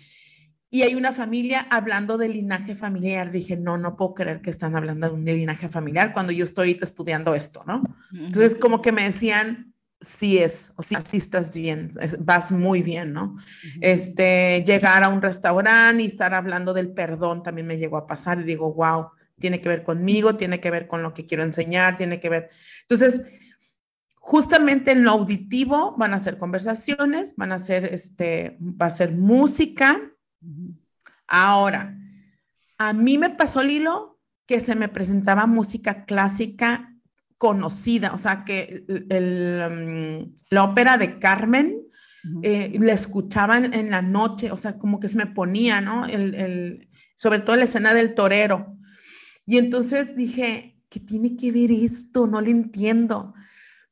[0.71, 3.31] y hay una familia hablando de linaje familiar.
[3.31, 6.77] Dije, no, no puedo creer que están hablando de un linaje familiar cuando yo estoy
[6.81, 7.81] estudiando esto, ¿no?
[8.13, 13.37] Entonces, como que me decían, sí es, o sí estás bien, vas muy bien, ¿no?
[13.81, 18.39] Este, llegar a un restaurante y estar hablando del perdón también me llegó a pasar
[18.39, 19.07] y digo, wow,
[19.39, 22.49] tiene que ver conmigo, tiene que ver con lo que quiero enseñar, tiene que ver.
[22.81, 23.23] Entonces,
[24.15, 29.11] justamente en lo auditivo van a ser conversaciones, van a ser, este, va a ser
[29.13, 29.99] música,
[31.27, 31.97] Ahora,
[32.77, 36.95] a mí me pasó, Lilo, que se me presentaba música clásica
[37.37, 41.81] conocida, o sea, que el, mm, la ópera de Carmen
[42.43, 46.05] eh, la escuchaban en la noche, o sea, como que se me ponía, ¿no?
[46.05, 48.77] El, sobre todo la escena del torero.
[49.45, 52.27] Y entonces dije, ¿qué tiene que ver esto?
[52.27, 53.33] No lo entiendo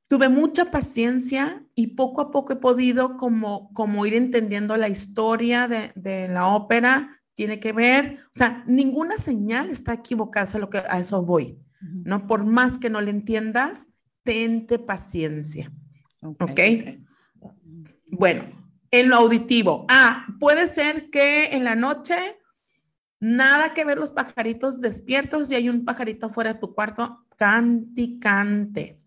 [0.07, 5.67] tuve mucha paciencia y poco a poco he podido como, como ir entendiendo la historia
[5.67, 10.71] de, de la ópera, tiene que ver, o sea, ninguna señal está equivocada, a, lo
[10.71, 12.25] que, a eso voy, ¿no?
[12.25, 13.89] Por más que no le entiendas,
[14.23, 15.71] tente paciencia,
[16.21, 16.59] ¿ok?
[18.07, 18.45] Bueno,
[18.89, 22.17] en lo auditivo, ah, puede ser que en la noche
[23.19, 28.17] nada que ver los pajaritos despiertos y hay un pajarito fuera de tu cuarto, cante
[28.19, 28.99] cante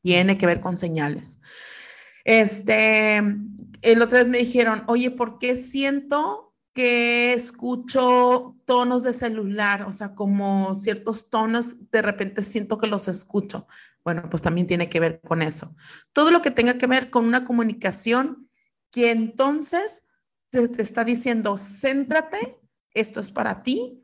[0.00, 1.40] tiene que ver con señales.
[2.28, 9.84] Este, el otro vez me dijeron, oye, ¿por qué siento que escucho tonos de celular,
[9.84, 13.66] o sea, como ciertos tonos, de repente siento que los escucho.
[14.04, 15.74] Bueno, pues también tiene que ver con eso.
[16.12, 18.50] Todo lo que tenga que ver con una comunicación
[18.90, 20.04] que entonces
[20.50, 22.60] te, está diciendo, céntrate,
[22.92, 24.02] esto es para ti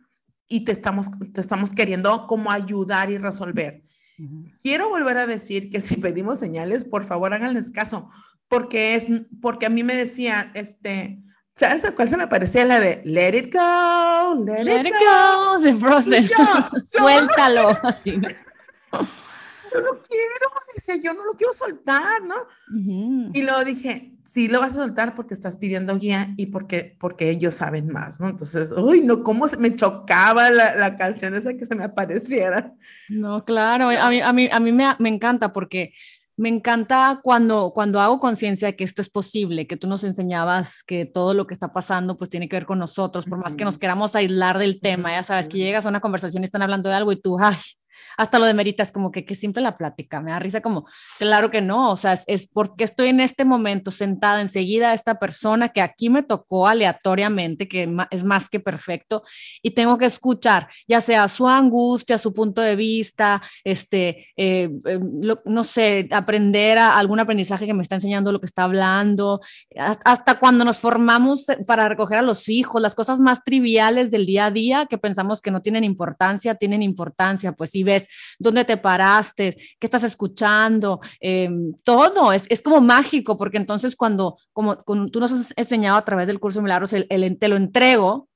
[0.48, 3.83] y te estamos, te estamos queriendo como ayudar y resolver.
[4.62, 8.10] Quiero volver a decir que si pedimos señales, por favor háganles caso,
[8.48, 9.06] porque es,
[9.40, 11.20] porque a mí me decía, este,
[11.56, 12.64] ¿sabes cuál se me parecía?
[12.64, 16.28] La de Let it go, let, it, go, de Frozen.
[16.84, 18.12] Suéltalo, así.
[18.12, 22.36] Yo no quiero, dice, yo no lo quiero soltar, ¿no?
[23.32, 27.30] Y luego dije, sí lo vas a soltar porque estás pidiendo guía y porque, porque
[27.30, 28.28] ellos saben más, ¿no?
[28.28, 32.74] Entonces, uy, no, cómo se me chocaba la, la canción esa que se me apareciera.
[33.08, 35.92] No, claro, a mí, a mí, a mí me, me encanta porque
[36.36, 40.82] me encanta cuando, cuando hago conciencia de que esto es posible, que tú nos enseñabas
[40.82, 43.64] que todo lo que está pasando pues tiene que ver con nosotros, por más que
[43.64, 46.88] nos queramos aislar del tema, ya sabes, que llegas a una conversación y están hablando
[46.88, 47.54] de algo y tú, ay,
[48.16, 50.86] hasta lo de Meritas, como que, que simple la plática, me da risa como,
[51.18, 55.70] claro que no, o sea, es, porque estoy en este momento sentada enseguida esta persona
[55.70, 59.22] que aquí me tocó aleatoriamente, que es más que perfecto,
[59.62, 65.00] y tengo que escuchar, ya sea su angustia, su punto de vista, este, eh, eh,
[65.44, 69.40] no sé, aprender a, algún aprendizaje que me está enseñando lo que está hablando,
[70.04, 74.46] hasta cuando nos formamos para recoger a los hijos, las cosas más triviales del día
[74.46, 78.08] a día que pensamos que no tienen importancia, tienen importancia, pues sí ves
[78.38, 84.36] dónde te paraste, qué estás escuchando, em, todo, es, es, como mágico, porque entonces cuando,
[84.52, 87.56] como, tú nos has enseñado a través del curso de milagros, el, el, te lo
[87.56, 88.28] entrego,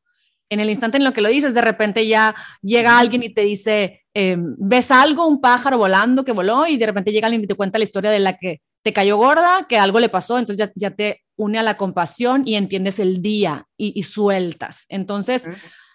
[0.51, 3.42] en el instante en lo que lo dices, de repente ya llega alguien y te
[3.42, 7.46] dice, em, ves algo, un pájaro volando que voló, y de repente llega alguien y
[7.46, 10.66] te cuenta la historia de la que te cayó gorda, que algo le pasó, entonces
[10.66, 14.86] ya, ya te une a la compasión y entiendes el día y, y sueltas.
[14.88, 15.46] Entonces,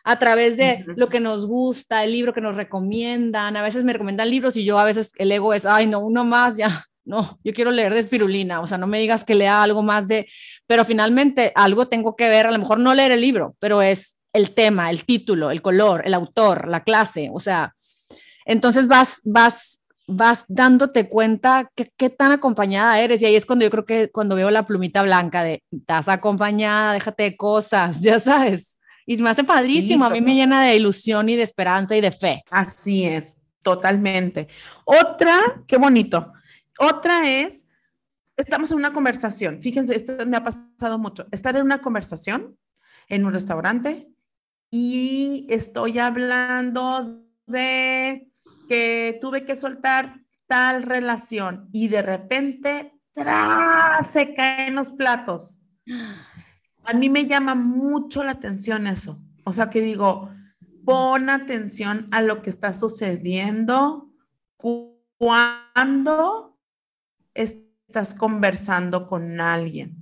[0.03, 3.55] a través de lo que nos gusta, el libro que nos recomiendan.
[3.55, 6.25] A veces me recomiendan libros y yo a veces el ego es, ay, no, uno
[6.25, 9.63] más, ya, no, yo quiero leer de espirulina, o sea, no me digas que lea
[9.63, 10.27] algo más de,
[10.67, 14.17] pero finalmente algo tengo que ver, a lo mejor no leer el libro, pero es
[14.33, 17.73] el tema, el título, el color, el autor, la clase, o sea,
[18.45, 23.63] entonces vas, vas, vas dándote cuenta que, qué tan acompañada eres y ahí es cuando
[23.63, 28.19] yo creo que cuando veo la plumita blanca de, estás acompañada, déjate de cosas, ya
[28.19, 28.79] sabes.
[29.05, 32.11] Y me hace padrísimo, a mí me llena de ilusión y de esperanza y de
[32.11, 32.43] fe.
[32.49, 34.47] Así es, totalmente.
[34.85, 36.31] Otra, qué bonito.
[36.79, 37.67] Otra es,
[38.37, 39.61] estamos en una conversación.
[39.61, 41.27] Fíjense, esto me ha pasado mucho.
[41.31, 42.57] Estar en una conversación
[43.09, 44.07] en un restaurante
[44.71, 48.29] y estoy hablando de
[48.69, 54.09] que tuve que soltar tal relación y de repente ¡tras!
[54.09, 55.59] se caen los platos.
[56.85, 59.19] a mí me llama mucho la atención eso.
[59.43, 60.29] O sea, que digo,
[60.85, 64.09] pon atención a lo que está sucediendo
[65.17, 66.57] cuando
[67.33, 69.97] estás conversando con alguien.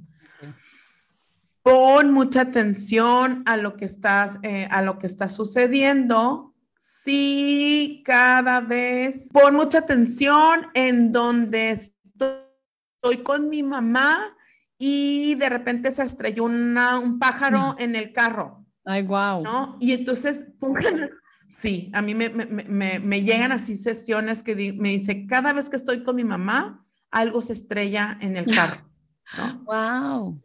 [1.63, 6.55] Pon mucha atención a lo que estás, eh, a lo que está sucediendo.
[6.79, 9.29] Sí, cada vez.
[9.31, 14.35] Pon mucha atención en donde estoy con mi mamá
[14.83, 18.65] y de repente se estrelló un pájaro en el carro.
[18.83, 19.43] Ay, wow.
[19.43, 19.77] ¿no?
[19.79, 20.47] Y entonces,
[21.47, 25.75] sí, a mí me, me, me, llegan así sesiones que me dice, cada vez que
[25.75, 28.89] estoy con mi mamá, algo se estrella en el carro.
[29.37, 29.63] ¿no?
[29.65, 30.41] Wow.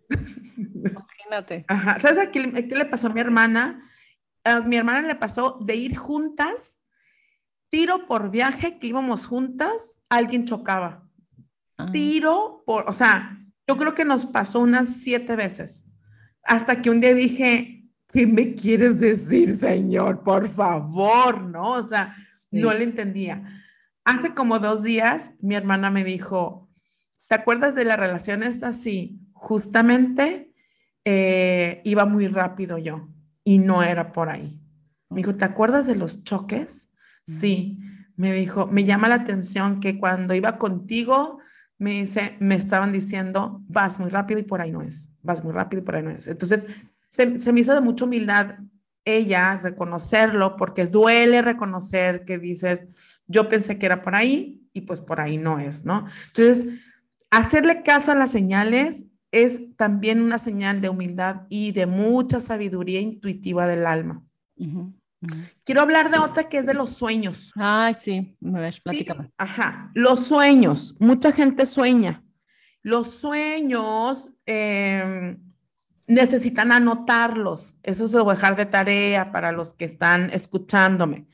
[0.85, 1.65] Imagínate.
[1.67, 1.99] Ajá.
[1.99, 3.89] ¿Sabes qué, qué, le pasó a mi hermana?
[4.45, 6.83] A mi hermana le pasó de ir juntas,
[7.71, 11.09] tiro por viaje, que íbamos juntas, alguien chocaba.
[11.79, 11.91] Ah.
[11.91, 15.89] Tiro por, o sea, yo creo que nos pasó unas siete veces,
[16.43, 20.23] hasta que un día dije, ¿qué me quieres decir, Señor?
[20.23, 21.73] Por favor, ¿no?
[21.73, 22.17] O sea,
[22.51, 23.63] no le entendía.
[24.05, 26.71] Hace como dos días, mi hermana me dijo,
[27.27, 28.73] ¿te acuerdas de la relación esta?
[28.73, 30.53] Sí, justamente
[31.05, 33.09] eh, iba muy rápido yo
[33.45, 34.61] y no era por ahí.
[35.11, 36.95] Me dijo, ¿te acuerdas de los choques?
[37.25, 37.81] Sí,
[38.17, 41.41] me dijo, me llama la atención que cuando iba contigo
[41.79, 45.53] me dice, me estaban diciendo, vas muy rápido y por ahí no es, vas muy
[45.53, 46.27] rápido y por ahí no es.
[46.27, 46.67] Entonces,
[47.09, 48.57] se, se me hizo de mucha humildad
[49.07, 52.89] ella reconocerlo, porque duele reconocer que dices,
[53.27, 56.07] yo pensé que era por ahí y pues por ahí no es, ¿no?
[56.27, 56.67] Entonces,
[57.31, 63.01] hacerle caso a las señales es también una señal de humildad y de mucha sabiduría
[63.01, 64.23] intuitiva del alma.
[65.65, 67.53] Quiero hablar de otra que es de los sueños.
[67.57, 69.31] Ay, sí, me ves, platícame.
[69.39, 70.95] ajá, los sueños.
[70.99, 72.23] Mucha gente sueña.
[72.83, 75.39] Los sueños, em,
[76.07, 77.77] necesitan anotarlos.
[77.83, 81.27] Eso se lo dejar de tarea para los que están escuchándome.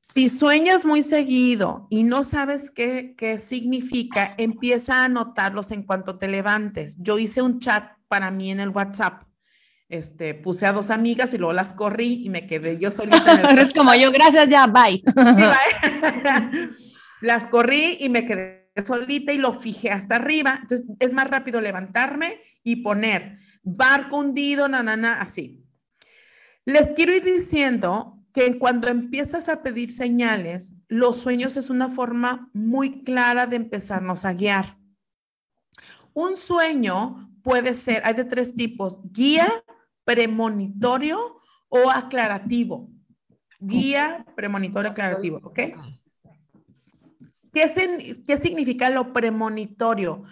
[0.00, 6.18] Si sueñas muy seguido y no sabes qué, qué significa, empieza a anotarlos en cuanto
[6.18, 6.96] te levantes.
[7.00, 9.24] Yo hice un chat para mí en el WhatsApp.
[9.92, 13.34] Este, puse a dos amigas y luego las corrí y me quedé yo solita.
[13.34, 15.02] En Eres como yo, gracias, ya, bye.
[17.20, 20.60] las corrí y me quedé solita y lo fijé hasta arriba.
[20.62, 25.62] Entonces es más rápido levantarme y poner barco hundido, nanana, así.
[26.64, 32.48] Les quiero ir diciendo que cuando empiezas a pedir señales, los sueños es una forma
[32.54, 34.78] muy clara de empezarnos a guiar.
[36.14, 39.52] Un sueño puede ser, hay de tres tipos, guía,
[40.04, 42.90] premonitorio o aclarativo.
[43.60, 45.58] Guía, premonitorio, aclarativo, ¿ok?
[47.52, 47.66] ¿Qué,
[48.26, 50.24] ¿Qué significa lo premonitorio?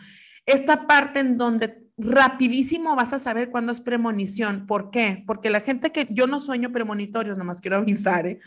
[0.46, 4.66] Esta parte en donde rapidísimo vas a saber cuándo es premonición.
[4.66, 5.22] ¿Por qué?
[5.26, 8.40] Porque la gente que yo no sueño premonitorios, nomás quiero avisar, ¿eh?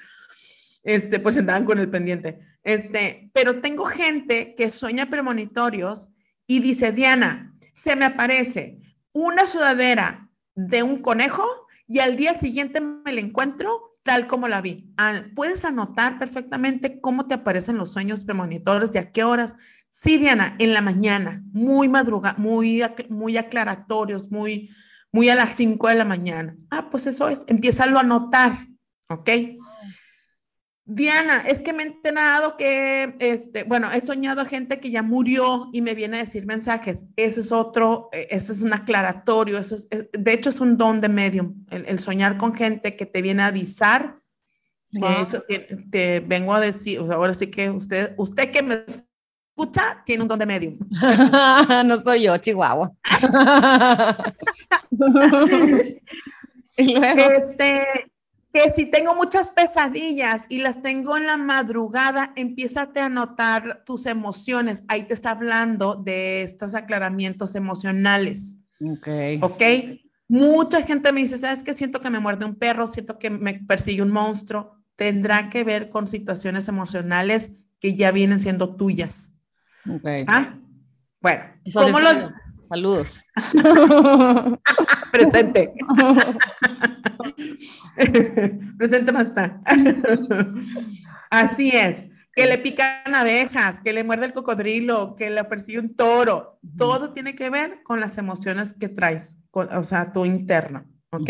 [0.84, 2.40] Este, pues andaban con el pendiente.
[2.64, 6.10] Este, pero tengo gente que sueña premonitorios
[6.46, 8.80] y dice, Diana, se me aparece
[9.14, 10.23] una sudadera
[10.56, 11.44] de un conejo
[11.88, 14.92] y al día siguiente me la encuentro tal como la vi.
[14.98, 19.56] Ah, puedes anotar perfectamente cómo te aparecen los sueños premonitorios, de a qué horas,
[19.96, 24.72] Sí, Diana, en la mañana, muy madruga, muy, muy aclaratorios, muy,
[25.12, 26.58] muy a las 5 de la mañana.
[26.72, 28.54] Ah, pues eso es, empieza a anotar,
[29.08, 29.30] ¿ok?
[30.86, 35.02] Diana, es que me he enterado que, este, bueno, he soñado a gente que ya
[35.02, 37.06] murió y me viene a decir mensajes.
[37.16, 41.08] Ese es otro, e, ese es un aclaratorio, es, de hecho es un don de
[41.08, 44.20] medium, el, soñar con gente que te viene a avisar.
[44.92, 45.44] Eso
[45.90, 50.38] te, vengo a decir, ahora sí que usted, usted que me escucha tiene un don
[50.38, 50.78] de medium.
[51.86, 52.92] no soy yo, Chihuahua.
[56.78, 58.12] este,
[58.54, 64.06] que si tengo muchas pesadillas y las tengo en la madrugada, empiézate a notar tus
[64.06, 64.84] emociones.
[64.88, 68.60] Ahí te está hablando de estos aclaramientos emocionales.
[68.80, 69.08] Ok.
[69.42, 69.64] Ok.
[70.28, 71.74] Mucha gente me dice, ¿sabes qué?
[71.74, 74.78] Siento que me muerde un perro, siento que me persigue un monstruo.
[74.96, 79.36] Tendrá que ver con situaciones emocionales que ya vienen siendo tuyas.
[79.90, 80.26] Okay.
[80.28, 80.60] ¿Ah?
[81.20, 81.44] Bueno,
[81.74, 82.32] ¿cómo lo...
[82.74, 83.28] Saludos.
[85.12, 85.76] Presente.
[88.80, 89.36] Presente más
[91.30, 92.06] Así es.
[92.36, 96.58] Que le pican abejas, que le muerde el cocodrilo, que le persigue un toro.
[96.76, 100.84] Todo tiene que ver con las emociones que traes, o sea, tu interno.
[101.14, 101.30] ¿Ok?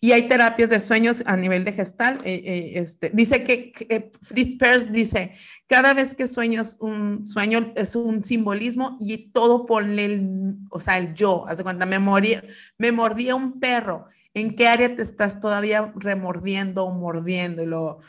[0.00, 2.18] Y hay terapias de sueños a nivel de gestal.
[2.24, 5.32] Eh, eh, este, dice que, que Fritz Perls dice,
[5.66, 10.98] cada vez que sueñas un sueño es un simbolismo y todo ponle el, o sea,
[10.98, 11.46] el yo.
[11.48, 12.44] Hace cuenta, me, moría,
[12.76, 14.06] me mordía un perro.
[14.34, 18.00] ¿En qué área te estás todavía remordiendo o mordiendo?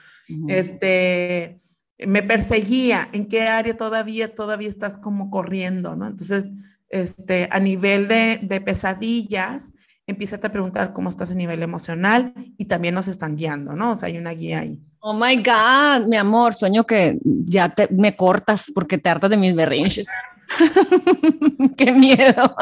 [0.50, 1.62] este,
[2.00, 3.08] me perseguía.
[3.14, 6.08] ¿En qué área todavía, todavía estás como corriendo, no?
[6.08, 6.52] Entonces,
[6.90, 9.72] este, a nivel de, de pesadillas,
[10.08, 13.92] empieza a preguntar cómo estás a nivel emocional y también nos están guiando, ¿no?
[13.92, 14.80] O sea, hay una guía ahí.
[15.00, 19.38] Oh my God, mi amor, sueño que ya te, me cortas porque te hartas de
[19.38, 20.08] mis berrinches.
[21.78, 22.56] Qué miedo.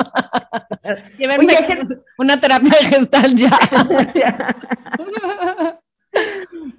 [2.18, 3.58] una terapia gestal ya.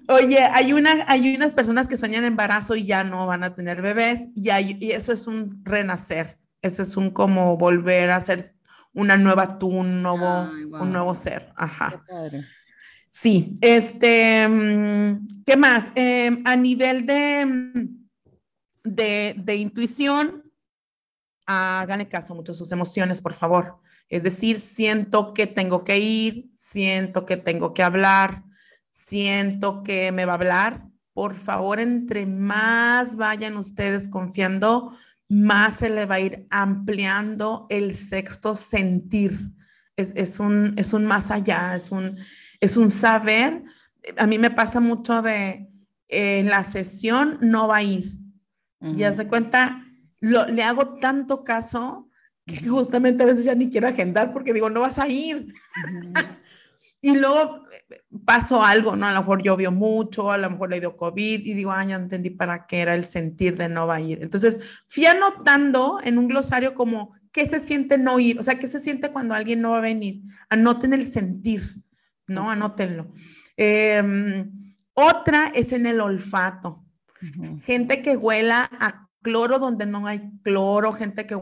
[0.09, 3.83] Oye, hay, una, hay unas personas que sueñan embarazo y ya no van a tener
[3.83, 6.39] bebés y, hay, y eso es un renacer.
[6.63, 8.54] Eso es un como volver a ser
[8.95, 11.53] una nueva tú, un nuevo, un nuevo ser.
[11.57, 12.03] Ajá.
[13.11, 15.91] Sí, este, mm, ¿qué más?
[15.95, 18.09] Em, a nivel de, mm,
[18.83, 20.43] de, de intuición,
[21.47, 23.79] háganle caso mucho a sus emociones, por favor.
[24.09, 28.43] Es decir, siento que tengo que ir, siento que tengo que hablar,
[28.91, 30.87] siento que me va a hablar.
[31.13, 34.97] Por favor, entre más vayan ustedes confiando,
[35.29, 39.33] más se le va a ir ampliando el sexto sentir.
[39.97, 42.19] Es, un, es un más allá, es un,
[42.61, 43.63] es un saber.
[44.17, 45.69] A mí me pasa mucho de
[46.09, 48.13] en la sesión no va a ir.
[48.81, 49.83] Ya se cuenta,
[50.21, 52.11] le hago tanto caso
[52.45, 55.55] que justamente a veces ya ni quiero agendar porque digo, no vas a ir.
[57.05, 57.67] Y luego
[58.25, 59.05] pasó algo, ¿no?
[59.05, 61.97] A lo mejor llovió mucho, a lo mejor le dio COVID y digo, ay, ya
[61.97, 64.23] entendí para qué era el sentir de no va a ir.
[64.23, 68.67] Entonces, fui anotando en un glosario como qué se siente no ir, o sea, qué
[68.67, 70.23] se siente cuando alguien no va a venir.
[70.49, 71.61] Anoten el sentir,
[72.27, 72.51] ¿no?
[72.51, 73.13] Anótenlo.
[73.55, 76.87] Em, otra es en el olfato.
[77.65, 81.39] Gente que huela a cloro donde no hay cloro, gente que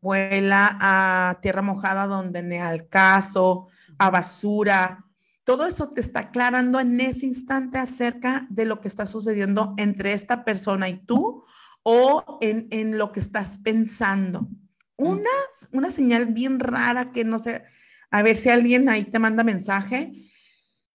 [0.00, 3.68] abuela a tierra mojada donde ni al caso,
[4.00, 5.04] a basura.
[5.44, 10.14] Todo eso te está aclarando en ese instante acerca de lo que está sucediendo entre
[10.14, 11.44] esta persona y tú
[11.82, 14.48] o en, en lo que estás pensando.
[14.96, 15.30] Una,
[15.72, 17.62] una señal bien rara que no sé,
[18.10, 20.12] a ver si alguien ahí te manda mensaje.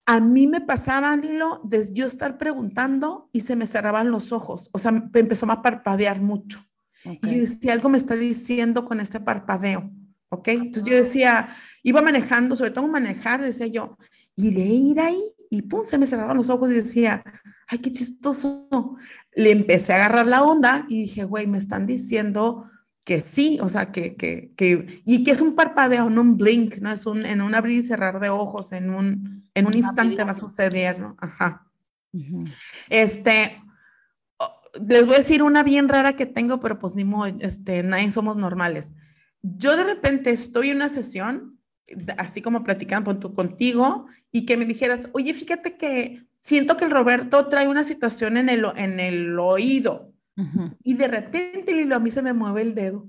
[0.07, 4.69] A mí me pasaba, Lilo, de yo estar preguntando y se me cerraban los ojos,
[4.71, 6.59] o sea, me empezó a parpadear mucho.
[7.21, 9.91] Y si algo me está diciendo con este parpadeo,
[10.29, 10.47] ¿ok?
[10.47, 13.95] Entonces yo decía, iba manejando, sobre todo manejar, decía yo,
[14.35, 15.21] iré a ir ahí,
[15.51, 17.23] y pum, se me cerraban los ojos y decía,
[17.67, 18.97] ay, qué chistoso.
[19.35, 22.65] Le empecé a agarrar la onda y dije, güey, me están diciendo
[23.05, 26.77] que sí, o sea, que, que, que, y que es un parpadeo, no un blink,
[26.77, 26.91] ¿no?
[26.91, 30.31] Es un, en un abrir y cerrar de ojos, en un, en un instante va
[30.31, 31.15] a suceder, ¿no?
[31.19, 31.67] Ajá.
[32.89, 33.61] Este,
[34.87, 38.09] les voy a decir una bien rara que tengo, pero pues ni modo, este, nadie
[38.09, 38.95] somos normales.
[39.43, 41.54] Yo de repente estoy en una sesión,
[42.17, 47.47] así como platicando contigo, y que me dijeras, oye, fíjate que siento que el Roberto
[47.47, 50.15] trae una situación en el, en el oído
[50.83, 53.07] y de repente, Lilo, a mí se me mueve el dedo,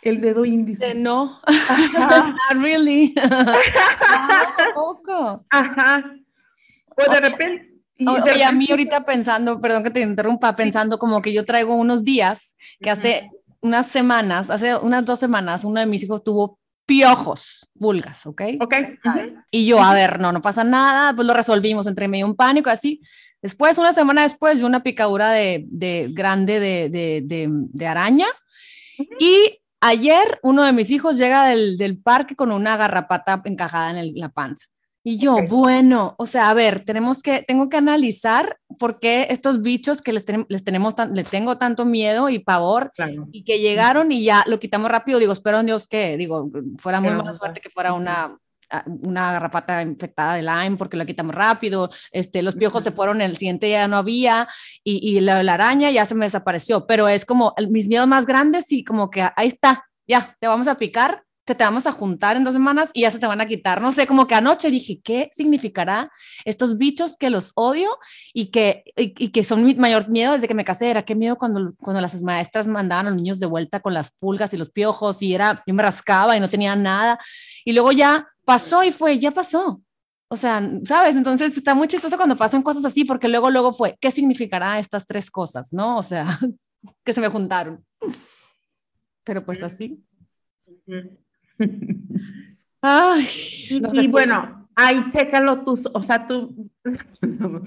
[0.00, 0.94] el dedo índice.
[0.94, 1.40] no,
[1.92, 3.14] not really.
[4.74, 5.44] poco.
[5.50, 6.02] Ajá.
[6.96, 7.68] O de repente.
[7.98, 12.02] Y a mí ahorita pensando, perdón que te interrumpa, pensando como que yo traigo unos
[12.02, 17.70] días que hace unas semanas, hace unas dos semanas, uno de mis hijos tuvo piojos,
[17.74, 18.42] vulgas, ¿ok?
[18.60, 18.74] Ok.
[19.50, 22.70] Y yo, a ver, no, no pasa nada, pues lo resolvimos entre medio un pánico,
[22.70, 23.00] así.
[23.40, 28.26] Después, una semana después, yo una picadura de, de grande de, de, de, araña.
[29.18, 34.14] Y ayer uno de mis hijos llega del, del parque con una garrapata encajada en,
[34.14, 34.66] la panza.
[35.04, 39.60] Y yo, bueno, o sea, a ver, tenemos que, tengo que analizar por qué estos
[39.60, 42.92] bichos que les, les tenemos, tan, les tengo tanto miedo y pavor
[43.32, 45.18] y que llegaron y ya lo quitamos rápido.
[45.18, 48.38] Digo, espero en Dios que, digo, fuera muy mala suerte que fuera una,
[48.86, 53.36] una garrapata infectada de Lyme porque la quitamos rápido, este, los piojos se fueron, el
[53.36, 54.48] siguiente ya no había
[54.84, 58.84] y, la, araña ya se me desapareció, pero es como mis miedos más grandes y
[58.84, 61.24] como que ahí está, ya, te vamos a picar,
[61.54, 63.80] te, te vamos a juntar en dos semanas y ya se te van a quitar.
[63.80, 66.10] No sé, como que anoche dije, ¿qué significará
[66.44, 67.98] estos bichos que los odio
[68.32, 70.90] y que, y, que son mi mayor miedo desde que me casé?
[70.90, 74.10] Era qué miedo cuando, cuando las maestras mandaban a los niños de vuelta con las
[74.10, 77.18] pulgas y los piojos y era, yo me rascaba y no tenía nada.
[77.64, 79.82] Y luego ya pasó y fue, ya pasó.
[80.28, 81.14] O sea, ¿sabes?
[81.14, 85.06] Entonces está muy chistoso cuando pasan cosas así, porque luego, luego fue, ¿qué significará estas
[85.06, 85.72] tres cosas?
[85.72, 85.98] ¿No?
[85.98, 86.26] O sea,
[87.04, 87.84] que se me juntaron.
[89.24, 90.02] Pero pues así.
[92.84, 93.28] Ay,
[93.92, 96.68] y, bueno, ahí chécalo tú, o sea, tú,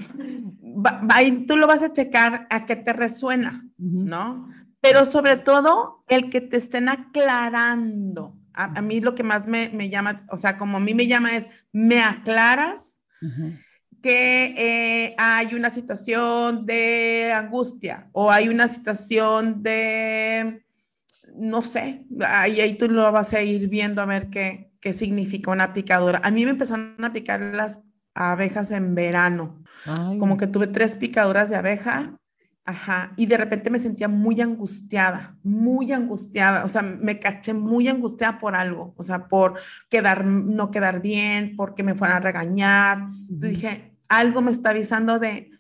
[1.10, 4.50] ahí tú lo vas a checar a qué te resuena, ¿no?
[4.82, 8.36] Pero sobre todo el que te estén aclarando.
[8.54, 11.36] A, mí lo que más me, me, llama, o sea, como a mí me llama
[11.36, 13.02] es, me aclaras
[14.02, 20.65] que eh, hay una situación de angustia o hay una situación de,
[21.38, 25.52] no sé, ahí, ahí tú lo vas a ir viendo a ver qué, qué significa
[25.52, 26.22] una picadura.
[26.24, 27.82] A mí me empezaron a picar las
[28.14, 29.64] abejas en verano,
[30.20, 32.18] como que tuve tres picaduras de abeja
[32.68, 37.88] Ajá, y de repente me sentía muy angustiada, muy angustiada, o sea, me caché muy
[37.88, 43.06] angustiada por algo, o sea, por quedar, no quedar bien, porque me fueran a regañar.
[43.30, 45.52] Dije, algo me está avisando de,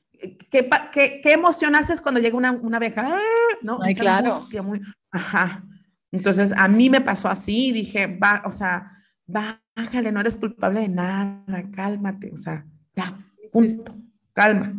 [0.49, 3.19] ¿qué, qué, qué emoción haces cuando llega una, una abeja?
[3.61, 3.77] ¿No?
[3.83, 4.47] Ay, claro.
[4.63, 4.81] muy,
[5.15, 5.63] ajá.
[6.11, 8.91] Entonces, a mí me pasó así, dije, va, o sea,
[9.25, 11.43] bájale, no eres culpable de nada,
[11.73, 13.17] cálmate, o sea, ya,
[13.51, 13.95] punto,
[14.33, 14.73] calma.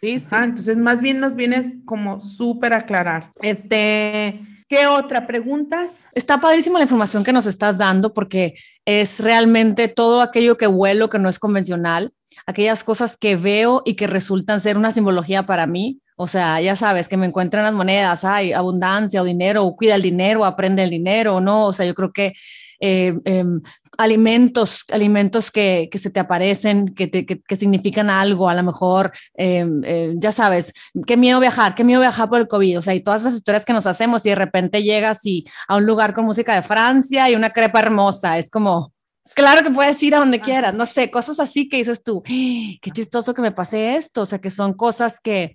[0.00, 0.34] Sí, sí.
[0.34, 3.32] entonces, más bien nos vienes como súper aclarar.
[3.42, 6.06] Este, ¿qué otra preguntas?
[6.14, 8.54] Está padrísima la información que nos estás dando porque
[8.86, 12.14] es realmente todo aquello que huelo que no es convencional,
[12.46, 16.00] aquellas cosas que veo y que resultan ser una simbología para mí.
[16.22, 19.94] O sea, ya sabes, que me encuentran las monedas, hay abundancia o dinero, o cuida
[19.94, 21.64] el dinero, o aprende el dinero, no.
[21.64, 22.34] O sea, yo creo que
[22.78, 23.62] eh, em,
[23.96, 29.12] alimentos, alimentos que, que, se te aparecen, que, te, que, significan algo, a lo mejor,
[29.32, 30.74] em, eh, ya sabes,
[31.06, 33.64] qué miedo viajar, qué miedo viajar por el COVID, o sea, y todas esas historias
[33.64, 37.30] que nos hacemos y de repente llegas y a un lugar con música de Francia
[37.30, 38.92] y una crepa hermosa, es como,
[39.34, 42.76] claro que puedes ir a donde quieras, no sé, cosas así que dices tú, ¡Ah!
[42.82, 45.54] qué chistoso que me pase esto, o sea, que son cosas que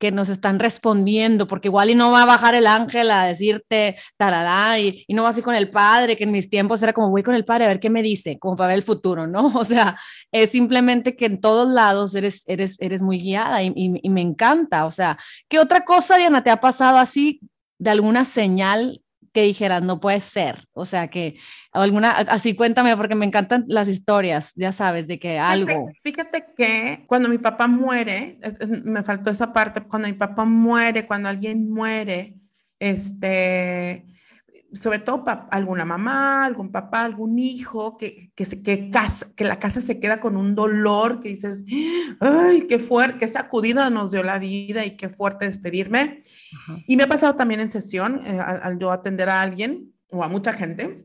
[0.00, 3.96] que nos están respondiendo, porque igual y no va a bajar el ángel a decirte
[4.16, 7.10] tarará, y, y no va así con el padre, que en mis tiempos era como
[7.10, 9.52] voy con el padre a ver qué me dice, como para ver el futuro, ¿no?
[9.60, 9.98] O sea,
[10.32, 14.86] es simplemente que en todos lados eres, eres, eres muy guiada y, y, me encanta.
[14.86, 17.40] O sea, ¿qué otra cosa, Diana, te ha pasado así
[17.78, 19.02] de alguna señal
[19.32, 20.56] que dijeras, no puede ser?
[20.72, 21.36] O sea, que
[21.72, 25.88] alguna, así cuéntame, porque me encantan las historias, ya sabes, de que algo.
[26.02, 28.38] Fíjate, que cuando mi papá muere,
[28.84, 32.34] me faltó esa parte, cuando mi papá muere, cuando alguien muere,
[32.78, 34.04] este,
[34.72, 38.90] sobre todo alguna mamá, algún papá, algún hijo, que, que, que,
[39.36, 41.64] que la casa se queda con un dolor, que dices,
[42.20, 46.22] ay, qué fuerte, qué sacudida nos dio la vida y qué fuerte despedirme.
[46.86, 50.28] Y me ha pasado también en sesión, eh, al, yo atender a alguien o a
[50.28, 51.04] mucha gente.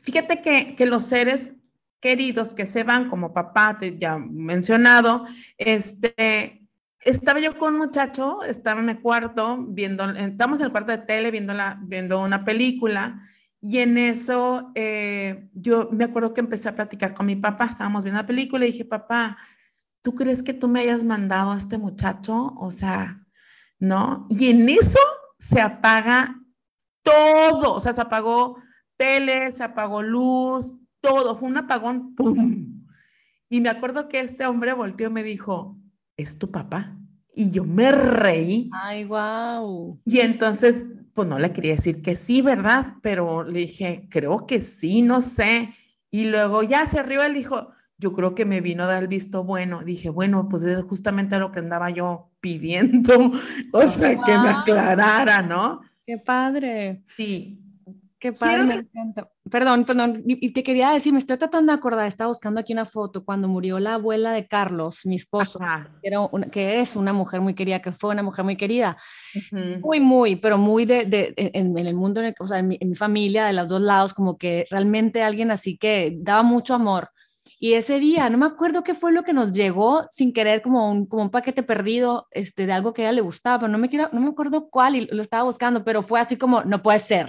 [0.00, 1.54] Fíjate que, que los seres
[2.00, 5.24] queridos que se van, como papá, te ya mencionado,
[5.56, 6.61] este,
[7.04, 10.98] estaba yo con un muchacho, estaba en el cuarto, viendo, estamos en el cuarto de
[10.98, 13.28] tele viendo, la, viendo una película
[13.60, 18.02] y en eso eh, yo me acuerdo que empecé a platicar con mi papá, estábamos
[18.02, 19.38] viendo la película y dije, papá,
[20.02, 22.54] ¿tú crees que tú me hayas mandado a este muchacho?
[22.56, 23.24] O sea,
[23.78, 24.26] ¿no?
[24.30, 24.98] Y en eso
[25.38, 26.40] se apaga
[27.02, 28.60] todo, o sea, se apagó
[28.96, 32.84] tele, se apagó luz, todo, fue un apagón, ¡pum!
[33.48, 35.76] Y me acuerdo que este hombre volteó y me dijo,
[36.16, 36.96] es tu papá.
[37.34, 38.70] Y yo me reí.
[38.72, 40.00] Ay, wow.
[40.04, 40.74] Y entonces,
[41.14, 42.94] pues no le quería decir que sí, ¿verdad?
[43.02, 45.74] Pero le dije, creo que sí, no sé.
[46.10, 49.08] Y luego ya se arriba él dijo, yo creo que me vino a dar el
[49.08, 49.82] visto bueno.
[49.82, 53.32] Dije, bueno, pues es justamente lo que andaba yo pidiendo,
[53.72, 55.80] o sea, que me aclarara, ¿no?
[56.04, 57.04] Qué padre.
[57.16, 57.62] Sí,
[58.22, 59.28] Qué padre, me encanta.
[59.52, 62.86] Perdón, perdón, y te quería decir, me estoy tratando de acordar, estaba buscando aquí una
[62.86, 65.58] foto cuando murió la abuela de Carlos, mi esposo,
[66.00, 68.96] que, era que, es una mujer muy querida, que fue una mujer muy querida,
[69.82, 72.94] muy, muy, pero muy de, de en, el mundo, o sea, en mi, en mi,
[72.94, 77.10] familia, de los dos lados, como que realmente alguien así que daba mucho amor.
[77.58, 80.90] Y ese día, no me acuerdo qué fue lo que nos llegó sin querer, como
[80.90, 83.76] un, como un paquete perdido este, de algo que a ella le gustaba, pero no
[83.76, 86.82] me, quiero, no me acuerdo cuál y lo estaba buscando, pero fue así como, no
[86.82, 87.28] puede ser.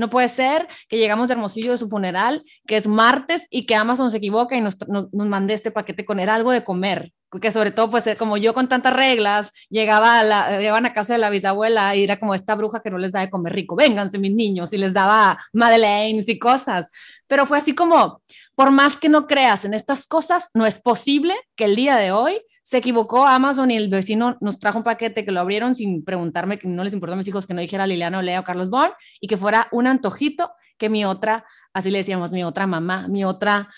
[0.00, 3.74] No puede ser que llegamos de Hermosillo de su funeral, que es martes y que
[3.74, 7.12] Amazon se equivoca y nos, nos, mande este paquete con era algo de comer.
[7.38, 10.22] Que sobre todo, pues como yo con tantas reglas, llegaba
[10.56, 13.20] llegaban a casa de la bisabuela y era como esta bruja que no les da
[13.20, 13.76] de comer rico.
[13.76, 16.90] Vénganse mis niños y les daba madeleines y cosas.
[17.26, 18.22] Pero fue así como,
[18.54, 22.10] por más que no creas en estas cosas, no es posible que el día de
[22.10, 22.40] hoy
[22.70, 26.56] se equivocó Amazon y el vecino nos trajo un paquete que lo abrieron sin preguntarme,
[26.56, 28.70] que no les importó a mis hijos que no dijera Liliana o Lea o Carlos
[28.70, 28.88] Bon
[29.20, 31.44] y que fuera un antojito que mi otra,
[31.74, 33.68] así le decíamos, mi otra mamá, mi otra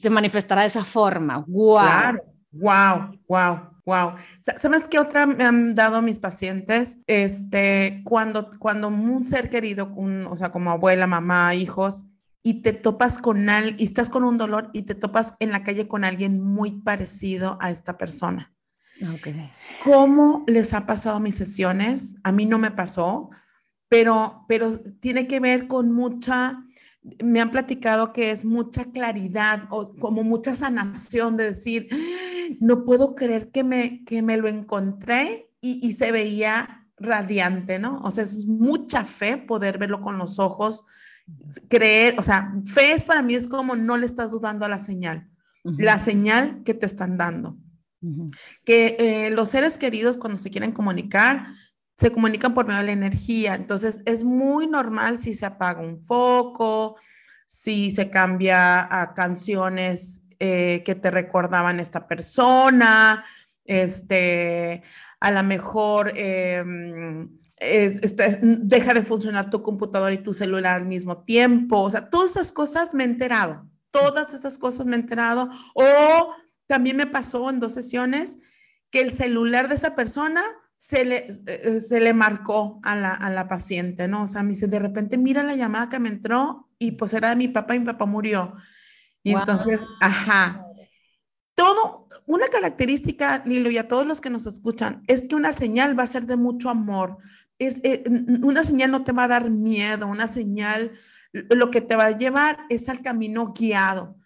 [0.00, 1.44] se manifestará de esa forma.
[1.46, 1.74] ¡Wow!
[1.74, 2.22] Claro.
[2.52, 4.14] Wow, wow, wow.
[4.40, 6.98] ¿Sabes qué otra me han dado mis pacientes?
[7.06, 12.04] Este, cuando, cuando un ser querido, o sea, como abuela, mamá, hijos,
[12.42, 15.62] y te topas con alguien, y estás con un dolor y te topas en la
[15.62, 18.52] calle con alguien muy parecido a esta persona.
[19.14, 19.50] Okay.
[19.84, 22.16] ¿Cómo les ha pasado mis sesiones?
[22.22, 23.30] A mí no me pasó,
[23.88, 26.64] pero, pero tiene que ver con mucha,
[27.22, 31.88] me han platicado que es mucha claridad o como mucha sanación de decir,
[32.60, 38.00] no puedo creer que me, que me lo encontré y, y se veía radiante, ¿no?
[38.02, 40.84] O sea, es mucha fe poder verlo con los ojos
[41.68, 44.78] creer, o sea, fe es para mí es como no le estás dudando a la
[44.78, 45.28] señal,
[45.64, 47.56] la señal que te están dando.
[48.64, 51.46] Que eh, los seres queridos cuando se quieren comunicar,
[51.96, 53.54] se comunican por medio de la energía.
[53.54, 56.96] Entonces, es muy normal si se apaga un foco,
[57.46, 63.24] si se cambia a canciones eh, que te recordaban esta persona,
[63.64, 64.82] este,
[65.20, 66.12] a lo mejor...
[67.64, 71.80] Em, deja de funcionar tu computadora y tu celular al mismo tiempo.
[71.80, 73.68] O sea, todas esas cosas me he enterado.
[73.90, 75.48] Todas esas cosas me he enterado.
[75.74, 76.34] O
[76.66, 78.38] también me pasó en dos sesiones
[78.90, 80.42] que el celular de esa persona
[80.76, 84.24] se le, eh, se le marcó a la, a la paciente, ¿no?
[84.24, 87.30] O sea, me dice, de repente mira la llamada que me entró y pues era
[87.30, 88.54] de mi papá y mi papá murió.
[89.22, 90.60] Y entonces, ajá.
[91.54, 95.96] Todo, una característica, Lilo, y a todos los que nos escuchan, es que una señal
[95.96, 97.18] va a ser de mucho amor,
[97.66, 98.04] es, eh,
[98.42, 100.92] una señal no te va a dar miedo, una señal
[101.32, 104.16] lo que te va a llevar es al camino guiado.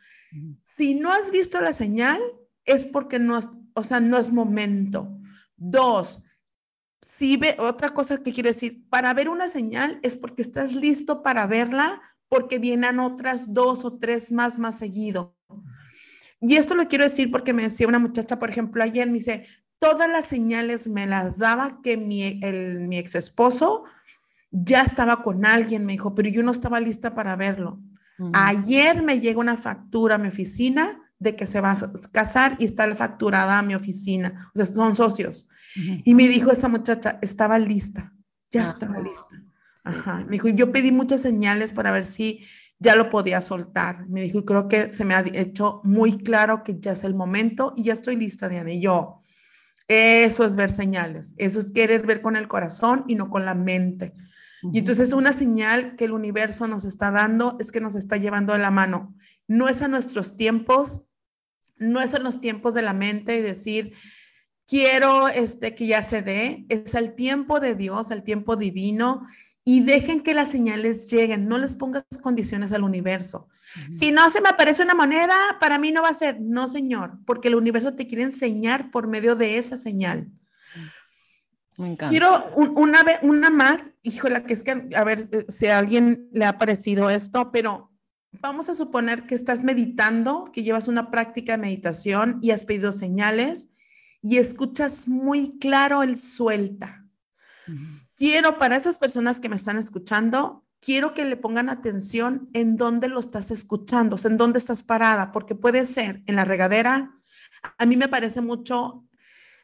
[0.64, 2.20] Si no has visto la señal,
[2.64, 5.16] es porque no es, o sea, no es momento.
[5.56, 6.22] Dos,
[7.00, 11.22] si ve, otra cosa que quiero decir, para ver una señal es porque estás listo
[11.22, 15.36] para verla, porque vienen otras dos o tres más más seguido.
[16.40, 19.46] Y esto lo quiero decir porque me decía una muchacha, por ejemplo, ayer, me dice,
[19.78, 23.84] todas las señales me las daba que mi, el, mi ex esposo
[24.50, 27.80] ya estaba con alguien, me dijo, pero yo no estaba lista para verlo.
[28.32, 32.64] Ayer me llega una factura a mi oficina de que se va a casar y
[32.64, 35.48] está facturada a mi oficina, o sea, son socios.
[35.74, 38.14] Y me dijo esta muchacha, estaba lista,
[38.50, 39.42] ya estaba lista.
[39.84, 40.24] Ajá.
[40.24, 42.46] Me dijo, yo pedí muchas señales para ver si
[42.78, 44.08] ya lo podía soltar.
[44.08, 47.74] Me dijo, creo que se me ha hecho muy claro que ya es el momento
[47.76, 48.72] y ya estoy lista, Diana.
[48.72, 49.20] Y yo,
[49.88, 53.54] eso es ver señales, eso es querer ver con el corazón y no con la
[53.54, 54.12] mente.
[54.72, 58.52] Y entonces una señal que el universo nos está dando es que nos está llevando
[58.52, 59.14] de la mano.
[59.46, 61.02] No es a nuestros tiempos,
[61.76, 63.92] no es en los tiempos de la mente y decir,
[64.66, 69.26] quiero este, que ya se dé, es el tiempo de Dios, el tiempo divino,
[69.64, 73.48] y dejen que las señales lleguen, no les pongas condiciones al universo.
[73.90, 77.18] Si no se me aparece una moneda, para mí no va a ser, no señor,
[77.26, 80.28] porque el universo te quiere enseñar por medio de esa señal.
[81.76, 82.10] Me encanta.
[82.10, 86.46] Quiero una, una más, híjole, que es que, a ver eh, si a alguien le
[86.46, 87.90] ha parecido esto, pero
[88.40, 92.92] vamos a suponer que estás meditando, que llevas una práctica de meditación y has pedido
[92.92, 93.68] señales
[94.22, 97.04] y escuchas muy claro el suelta.
[98.16, 103.08] Quiero para esas personas que me están escuchando, quiero que le pongan atención en dónde
[103.08, 107.12] lo estás escuchando, en dónde estás parada, porque puede ser en la regadera.
[107.78, 109.04] A mí me parece mucho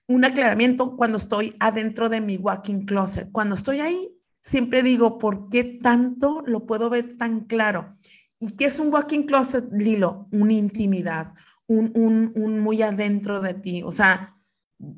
[0.07, 3.31] un aclaramiento cuando estoy adentro de mi walking closet.
[3.33, 4.11] Cuando estoy ahí,
[4.41, 7.97] siempre digo, ¿por qué tanto lo puedo ver tan claro?
[8.39, 10.29] ¿Y qué es un walking closet, Lilo?
[10.33, 11.35] Una intimidad,
[11.67, 13.83] un, un, un muy adentro de ti.
[13.85, 14.32] O sea,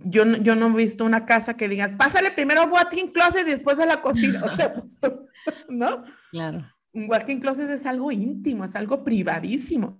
[0.05, 3.53] yo, yo no he visto una casa que digas, pásale primero a walking closet y
[3.53, 4.43] después a la cocina.
[4.45, 4.99] O sea, pues,
[5.69, 6.05] ¿no?
[6.31, 6.67] Claro.
[6.93, 9.99] Un walking closet es algo íntimo, es algo privadísimo,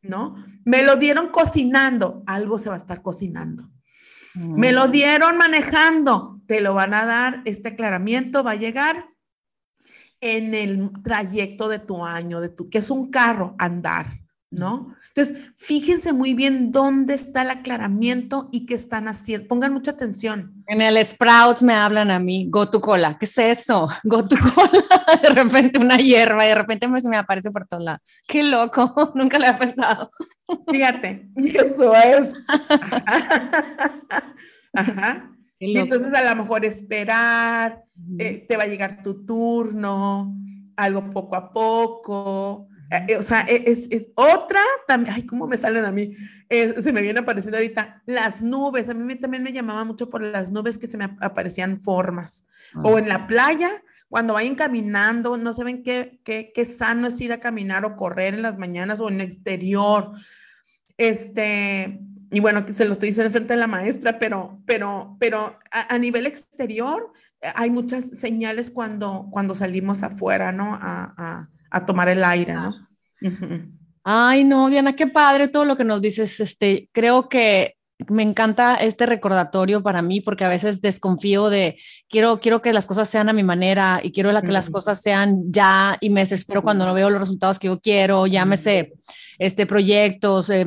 [0.00, 0.36] ¿no?
[0.64, 3.68] Me lo dieron cocinando, algo se va a estar cocinando.
[4.34, 4.90] Me lo mm.
[4.90, 9.08] dieron manejando, te lo van a dar, este aclaramiento va a llegar
[10.20, 14.20] en el trayecto de tu año, de tu, que es un carro, andar,
[14.50, 14.94] ¿no?
[15.18, 19.48] Entonces, fíjense muy bien dónde está el aclaramiento y qué están haciendo.
[19.48, 20.62] Pongan mucha atención.
[20.68, 23.18] En el Sprouts me hablan a mí, go to cola.
[23.18, 23.88] ¿Qué es eso?
[24.04, 25.18] Go to cola.
[25.22, 28.00] De repente una hierba y de repente me, me aparece por todos lados.
[28.28, 30.12] Qué loco, nunca lo había pensado.
[30.70, 32.34] Fíjate, eso es.
[34.72, 35.32] Ajá.
[35.58, 37.82] Y entonces a lo mejor esperar,
[38.18, 40.32] eh, te va a llegar tu turno,
[40.76, 42.67] algo poco a poco,
[43.18, 46.12] o sea, e, es, es, otra, también, ay, cómo me salen a mí,
[46.48, 50.22] eh, se me viene apareciendo ahorita, las nubes, a mí también me llamaba mucho por
[50.22, 52.46] las nubes que se me aparecían formas,
[52.82, 57.32] o en la playa, cuando vayan caminando, no saben qué, qué, qué sano es ir
[57.32, 60.12] a caminar o correr en las mañanas o en el exterior,
[60.96, 65.94] este, y bueno, se lo estoy diciendo frente a la maestra, pero, pero, pero a,
[65.94, 67.12] a nivel exterior,
[67.54, 70.74] hay muchas señales cuando, cuando salimos afuera, ¿no?
[70.74, 72.74] A, a, a tomar el aire, ¿no?
[74.04, 76.40] Ay, no, Diana, qué padre todo lo que nos dices.
[76.40, 77.76] Este, creo que
[78.08, 82.86] me encanta este recordatorio para mí porque a veces desconfío de quiero quiero que las
[82.86, 86.62] cosas sean a mi manera y quiero que las cosas sean ya y me desespero
[86.62, 88.92] cuando no veo los resultados que yo quiero, llámese
[89.38, 90.66] este proyectos, eh,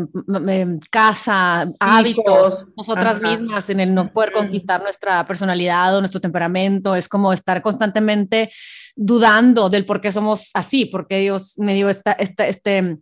[0.89, 7.09] casa, hábitos, nosotras mismas en el no poder conquistar nuestra personalidad o nuestro temperamento, es
[7.09, 8.51] como estar constantemente
[8.95, 12.97] dudando del por qué somos así, porque Dios me dio esta, esta, este,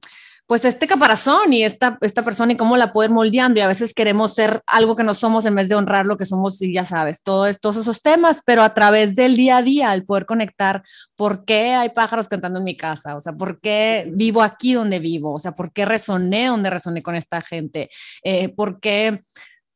[0.50, 3.60] pues este caparazón y esta, esta persona y cómo la pueden moldeando.
[3.60, 6.26] Y a veces queremos ser algo que no somos en vez de honrar lo que
[6.26, 9.94] somos y ya sabes, todo todos esos temas, pero a través del día a día,
[9.94, 10.82] el poder conectar
[11.16, 14.98] por qué hay pájaros cantando en mi casa, o sea, por qué vivo aquí donde
[14.98, 17.92] vivo, o sea, por qué resoné donde resoné con esta gente,
[18.24, 19.22] eh, por qué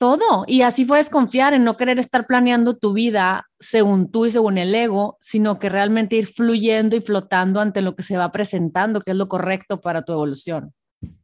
[0.03, 0.43] todo.
[0.47, 4.57] Y así puedes confiar en no querer estar planeando tu vida según tú y según
[4.57, 8.99] el ego, sino que realmente ir fluyendo y flotando ante lo que se va presentando,
[8.99, 10.73] que es lo correcto para tu evolución.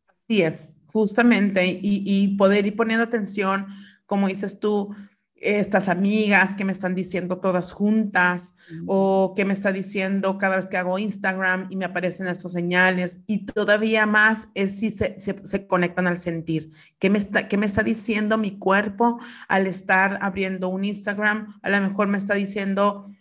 [0.08, 3.68] Así es, justamente, y, y poder ir poniendo atención,
[4.06, 4.96] como dices tú,
[5.42, 10.68] estas amigas que me están diciendo todas juntas o que me está diciendo cada vez
[10.68, 15.68] que hago Instagram y me aparecen estos señales y todavía más es si se, se,
[15.68, 16.72] conectan al sentir.
[17.00, 21.60] ¿Qué me, está, ¿Qué me está diciendo mi cuerpo al estar abriendo un Instagram?
[21.62, 23.12] A lo mejor me está diciendo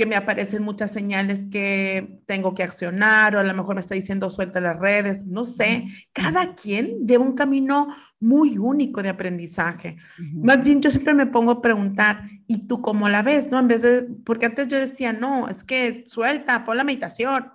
[0.00, 3.94] que me aparecen muchas señales que tengo que accionar o a lo mejor me está
[3.94, 5.88] diciendo suelta las redes, no sé.
[6.14, 7.88] Cada quien lleva un camino
[8.18, 9.98] muy único de aprendizaje.
[10.32, 13.50] Más bien yo siempre me pongo a preguntar, ¿y tú cómo la ves?
[13.50, 13.58] ¿No?
[13.58, 17.48] En vez de, porque antes yo decía, no, es que suelta, pon la meditación.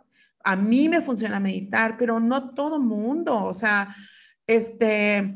[0.44, 3.44] A mí me funciona meditar, pero no todo mundo.
[3.44, 3.96] O sea,
[4.46, 5.34] este,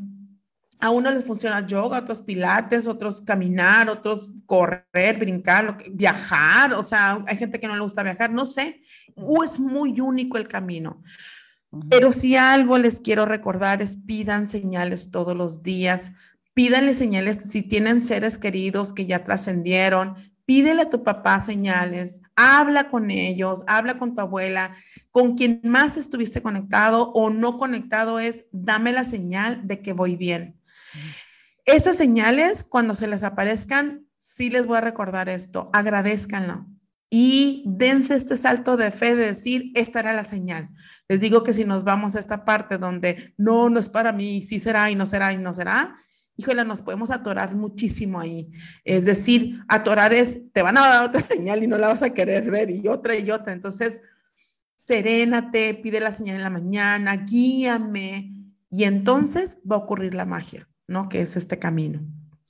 [0.79, 6.73] a uno les funciona yoga, a otros pilates, otros caminar, otros correr, brincar, viajar.
[6.73, 8.81] O sea, hay gente que no le gusta viajar, no sé.
[9.15, 11.03] O es muy único el camino.
[11.89, 16.13] Pero si algo les quiero recordar es pidan señales todos los días,
[16.53, 20.15] pídanle señales si tienen seres queridos que ya trascendieron,
[20.45, 24.75] pídele a tu papá señales, habla con ellos, habla con tu abuela,
[25.11, 30.15] con quien más estuviste conectado o no conectado es, dame la señal de que voy
[30.15, 30.58] bien.
[31.65, 36.65] Esas señales, cuando se les aparezcan, sí les voy a recordar esto, agradezcanlo
[37.09, 40.69] y dense este salto de fe de decir, esta era la señal.
[41.07, 44.41] Les digo que si nos vamos a esta parte donde no, no es para mí,
[44.41, 45.97] sí será y no será y no será,
[46.37, 48.51] híjole, nos podemos atorar muchísimo ahí.
[48.85, 52.13] Es decir, atorar es, te van a dar otra señal y no la vas a
[52.13, 53.53] querer ver y otra y otra.
[53.53, 53.99] Entonces,
[54.75, 58.31] serénate, pide la señal en la mañana, guíame
[58.69, 61.07] y entonces va a ocurrir la magia, ¿no?
[61.07, 62.01] Que es este camino.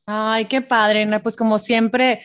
[0.06, 2.22] Ay, qué padre, Pues como siempre,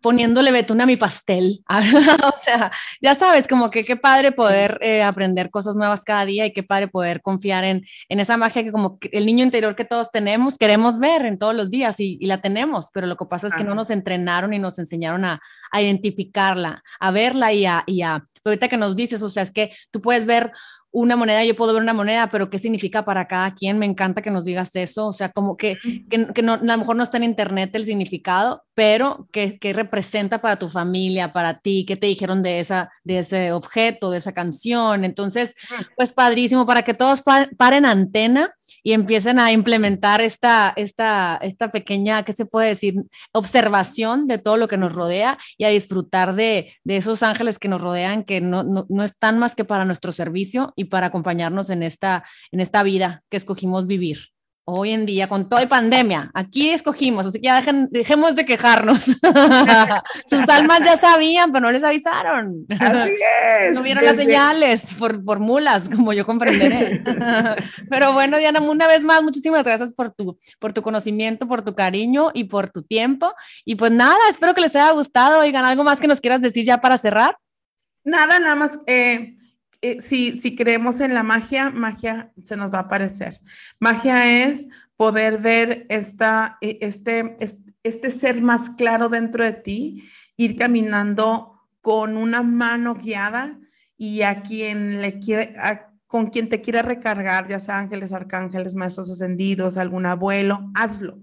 [0.00, 1.64] poniéndole betún a mi pastel.
[1.68, 2.70] o sea,
[3.02, 6.62] ya sabes, como que qué padre poder eh, aprender cosas nuevas cada día y qué
[6.62, 10.56] padre poder confiar en, en esa magia que como el niño interior que todos tenemos,
[10.58, 13.64] queremos ver en todos los días y, la tenemos, pero lo que pasa es que
[13.64, 15.40] no nos entrenaron y nos enseñaron a,
[15.70, 19.52] a identificarla, a verla y a, y a, ahorita que nos dices, o sea, es
[19.52, 20.52] que tú puedes ver
[20.98, 23.78] una moneda, yo puedo ver una moneda, pero ¿qué significa para cada quien?
[23.78, 25.76] Me encanta que nos digas eso, o sea, como que,
[26.08, 30.58] que, no, a lo mejor no está en internet el significado, pero ¿qué, representa para
[30.58, 31.86] tu familia, para ti?
[31.86, 35.02] ¿Qué te dijeron de, esa, de ese objeto, de esa canción?
[35.06, 35.54] Entonces,
[35.96, 37.22] pues padrísimo, para que todos
[37.56, 42.96] paren antena y empiecen a implementar esta, esta, esta pequeña, ¿qué se puede decir?
[43.32, 47.68] Observación de todo lo que nos rodea y a disfrutar de, de esos ángeles que
[47.68, 51.70] nos rodean, que no, no, no, están más que para nuestro servicio y para acompañarnos
[51.70, 54.35] en esta, en esta vida que escogimos vivir
[54.68, 56.30] hoy en día con toda pandemia.
[56.34, 58.98] Aquí escogimos, así que ya dejemos de quejarnos.
[60.26, 62.66] Sus almas ya sabían, pero no les avisaron.
[62.78, 63.74] Así es.
[63.74, 67.00] No vieron las señales por, por mulas, como yo comprenderé.
[67.88, 71.76] pero bueno, Diana, una vez más, muchísimas gracias por tu, por tu conocimiento, por tu
[71.76, 73.32] cariño y por tu tiempo.
[73.64, 75.40] Y pues nada, espero que les haya gustado.
[75.40, 77.38] Oigan, ¿algo más que nos quieras decir ya para cerrar?
[78.02, 78.78] Nada, nada más.
[78.86, 79.36] Eh
[79.92, 83.40] eh, si, creemos en la magia, magia se nos va a aparecer.
[83.78, 84.66] Magia es
[84.96, 87.36] poder ver esta, e, este,
[87.82, 90.04] este ser más claro dentro de ti,
[90.36, 93.58] ir caminando con una mano guiada
[93.96, 95.54] y a quien le quiere,
[96.06, 101.20] con quien te quiera recargar, ya sea ángeles, arcángeles, maestros ascendidos, algún abuelo, hazlo.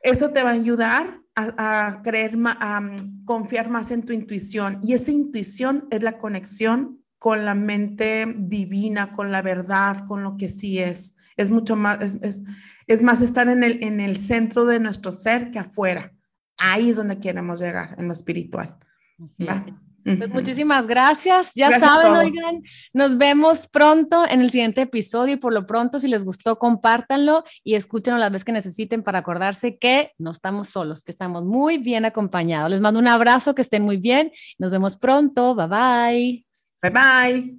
[0.00, 4.94] Eso te va a ayudar a, creer, a, a confiar más en tu intuición y
[4.94, 10.48] esa intuición es la conexión con la mente divina, con la verdad, con lo que
[10.48, 11.14] sí es.
[11.36, 12.42] Es mucho más, es,
[12.88, 16.12] es, más estar en el, en el centro de nuestro ser que afuera.
[16.58, 18.76] Ahí es donde queremos llegar, en lo espiritual.
[20.04, 21.52] Pues muchísimas gracias.
[21.54, 26.08] Ya saben, oigan, nos vemos pronto en el siguiente episodio y por lo pronto, si
[26.08, 31.04] les gustó, compártanlo y escúchenlo las veces que necesiten para acordarse que no estamos solos,
[31.04, 32.68] que estamos muy bien acompañados.
[32.72, 34.32] Les mando un abrazo, que estén muy bien.
[34.58, 35.54] Nos vemos pronto.
[35.54, 36.51] Bye bye.
[36.82, 37.52] Bye bye.